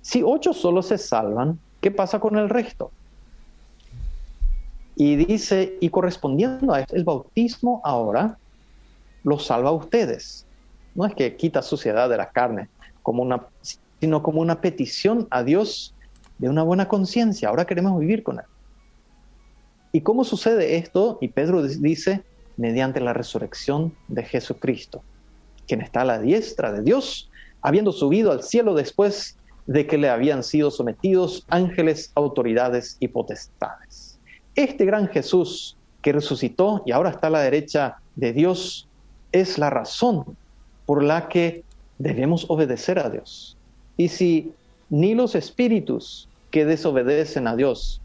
Si 0.00 0.22
ocho 0.24 0.52
solo 0.52 0.82
se 0.82 0.98
salvan, 0.98 1.58
¿qué 1.80 1.90
pasa 1.90 2.18
con 2.20 2.36
el 2.36 2.48
resto? 2.48 2.90
Y 4.96 5.16
dice, 5.16 5.76
y 5.80 5.88
correspondiendo 5.88 6.72
a 6.72 6.80
esto, 6.80 6.96
el 6.96 7.04
bautismo 7.04 7.80
ahora 7.84 8.36
los 9.24 9.46
salva 9.46 9.70
a 9.70 9.72
ustedes. 9.72 10.46
No 10.94 11.06
es 11.06 11.14
que 11.14 11.36
quita 11.36 11.62
suciedad 11.62 12.08
de 12.08 12.16
la 12.16 12.30
carne, 12.30 12.68
sino 14.00 14.22
como 14.22 14.40
una 14.40 14.60
petición 14.60 15.26
a 15.30 15.42
Dios 15.42 15.94
de 16.38 16.48
una 16.48 16.62
buena 16.62 16.88
conciencia. 16.88 17.48
Ahora 17.48 17.66
queremos 17.66 17.98
vivir 17.98 18.22
con 18.22 18.38
Él. 18.38 18.46
¿Y 19.92 20.00
cómo 20.00 20.24
sucede 20.24 20.76
esto? 20.76 21.18
Y 21.20 21.28
Pedro 21.28 21.62
dice, 21.62 22.24
mediante 22.56 23.00
la 23.00 23.12
resurrección 23.12 23.94
de 24.08 24.22
Jesucristo, 24.24 25.02
quien 25.66 25.82
está 25.82 26.02
a 26.02 26.06
la 26.06 26.18
diestra 26.18 26.72
de 26.72 26.82
Dios, 26.82 27.30
habiendo 27.60 27.92
subido 27.92 28.32
al 28.32 28.42
cielo 28.42 28.74
después 28.74 29.36
de 29.66 29.86
que 29.86 29.98
le 29.98 30.08
habían 30.08 30.42
sido 30.42 30.70
sometidos 30.70 31.44
ángeles, 31.48 32.10
autoridades 32.14 32.96
y 33.00 33.08
potestades. 33.08 34.18
Este 34.54 34.84
gran 34.84 35.08
Jesús 35.08 35.76
que 36.00 36.12
resucitó 36.12 36.82
y 36.84 36.92
ahora 36.92 37.10
está 37.10 37.28
a 37.28 37.30
la 37.30 37.40
derecha 37.40 37.96
de 38.16 38.32
Dios 38.32 38.88
es 39.30 39.58
la 39.58 39.70
razón 39.70 40.36
por 40.84 41.02
la 41.02 41.28
que 41.28 41.64
debemos 41.98 42.46
obedecer 42.48 42.98
a 42.98 43.08
Dios. 43.08 43.56
Y 43.96 44.08
si 44.08 44.52
ni 44.92 45.14
los 45.14 45.34
espíritus 45.34 46.28
que 46.50 46.66
desobedecen 46.66 47.46
a 47.46 47.56
Dios 47.56 48.02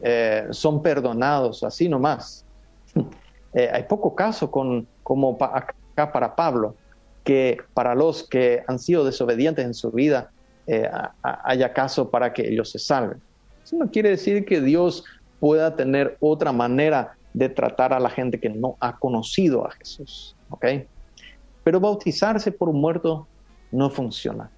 eh, 0.00 0.46
son 0.50 0.82
perdonados 0.82 1.62
así 1.62 1.90
nomás, 1.90 2.46
eh, 3.52 3.68
hay 3.70 3.82
poco 3.82 4.14
caso 4.14 4.50
con, 4.50 4.88
como 5.02 5.36
acá 5.38 6.10
para 6.10 6.34
Pablo, 6.34 6.74
que 7.22 7.58
para 7.74 7.94
los 7.94 8.26
que 8.26 8.64
han 8.66 8.78
sido 8.78 9.04
desobedientes 9.04 9.66
en 9.66 9.74
su 9.74 9.90
vida, 9.90 10.30
eh, 10.66 10.88
haya 11.22 11.74
caso 11.74 12.10
para 12.10 12.32
que 12.32 12.48
ellos 12.48 12.70
se 12.70 12.78
salven. 12.78 13.20
Eso 13.62 13.76
no 13.76 13.90
quiere 13.90 14.08
decir 14.08 14.46
que 14.46 14.62
Dios 14.62 15.04
pueda 15.38 15.76
tener 15.76 16.16
otra 16.20 16.50
manera 16.50 17.14
de 17.34 17.50
tratar 17.50 17.92
a 17.92 18.00
la 18.00 18.08
gente 18.08 18.40
que 18.40 18.48
no 18.48 18.76
ha 18.80 18.96
conocido 18.96 19.66
a 19.66 19.72
Jesús. 19.72 20.34
¿ok? 20.48 20.64
Pero 21.62 21.78
bautizarse 21.78 22.52
por 22.52 22.70
un 22.70 22.80
muerto 22.80 23.28
no 23.70 23.90
funciona. 23.90 24.50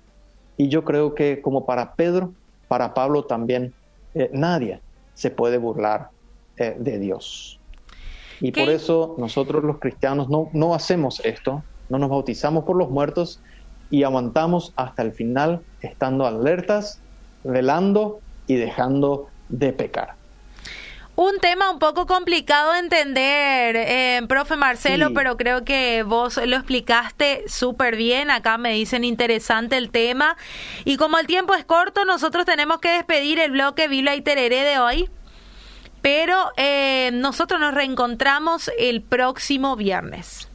Y 0.58 0.68
yo 0.68 0.84
creo 0.84 1.14
que 1.14 1.40
como 1.40 1.64
para 1.64 1.94
Pedro, 1.94 2.34
para 2.66 2.92
Pablo 2.92 3.24
también, 3.24 3.74
eh, 4.14 4.28
nadie 4.32 4.82
se 5.14 5.30
puede 5.30 5.56
burlar 5.56 6.10
eh, 6.56 6.76
de 6.78 6.98
Dios. 6.98 7.60
Y 8.40 8.52
por 8.52 8.68
eso 8.68 9.14
nosotros 9.18 9.62
los 9.64 9.78
cristianos 9.78 10.28
no, 10.28 10.50
no 10.52 10.74
hacemos 10.74 11.20
esto, 11.24 11.64
no 11.88 11.98
nos 11.98 12.10
bautizamos 12.10 12.64
por 12.64 12.76
los 12.76 12.90
muertos, 12.90 13.40
y 13.88 14.02
aguantamos 14.02 14.72
hasta 14.76 15.02
el 15.02 15.12
final 15.12 15.64
estando 15.80 16.26
alertas, 16.26 17.04
velando 17.42 18.22
y 18.46 18.56
dejando 18.56 19.28
de 19.46 19.72
pecar. 19.72 20.16
Un 21.20 21.40
tema 21.40 21.68
un 21.72 21.80
poco 21.80 22.06
complicado 22.06 22.74
de 22.74 22.78
entender, 22.78 23.74
eh, 23.74 24.20
profe 24.28 24.54
Marcelo, 24.54 25.12
pero 25.12 25.36
creo 25.36 25.64
que 25.64 26.04
vos 26.04 26.36
lo 26.36 26.54
explicaste 26.54 27.42
súper 27.48 27.96
bien. 27.96 28.30
Acá 28.30 28.56
me 28.56 28.74
dicen 28.74 29.02
interesante 29.02 29.76
el 29.76 29.90
tema. 29.90 30.36
Y 30.84 30.96
como 30.96 31.18
el 31.18 31.26
tiempo 31.26 31.54
es 31.54 31.64
corto, 31.64 32.04
nosotros 32.04 32.46
tenemos 32.46 32.78
que 32.78 32.90
despedir 32.90 33.40
el 33.40 33.50
bloque 33.50 33.88
Biblia 33.88 34.14
y 34.14 34.20
Tereré 34.20 34.62
de 34.62 34.78
hoy. 34.78 35.10
Pero 36.02 36.52
eh, 36.56 37.10
nosotros 37.14 37.58
nos 37.58 37.74
reencontramos 37.74 38.70
el 38.78 39.02
próximo 39.02 39.74
viernes. 39.74 40.47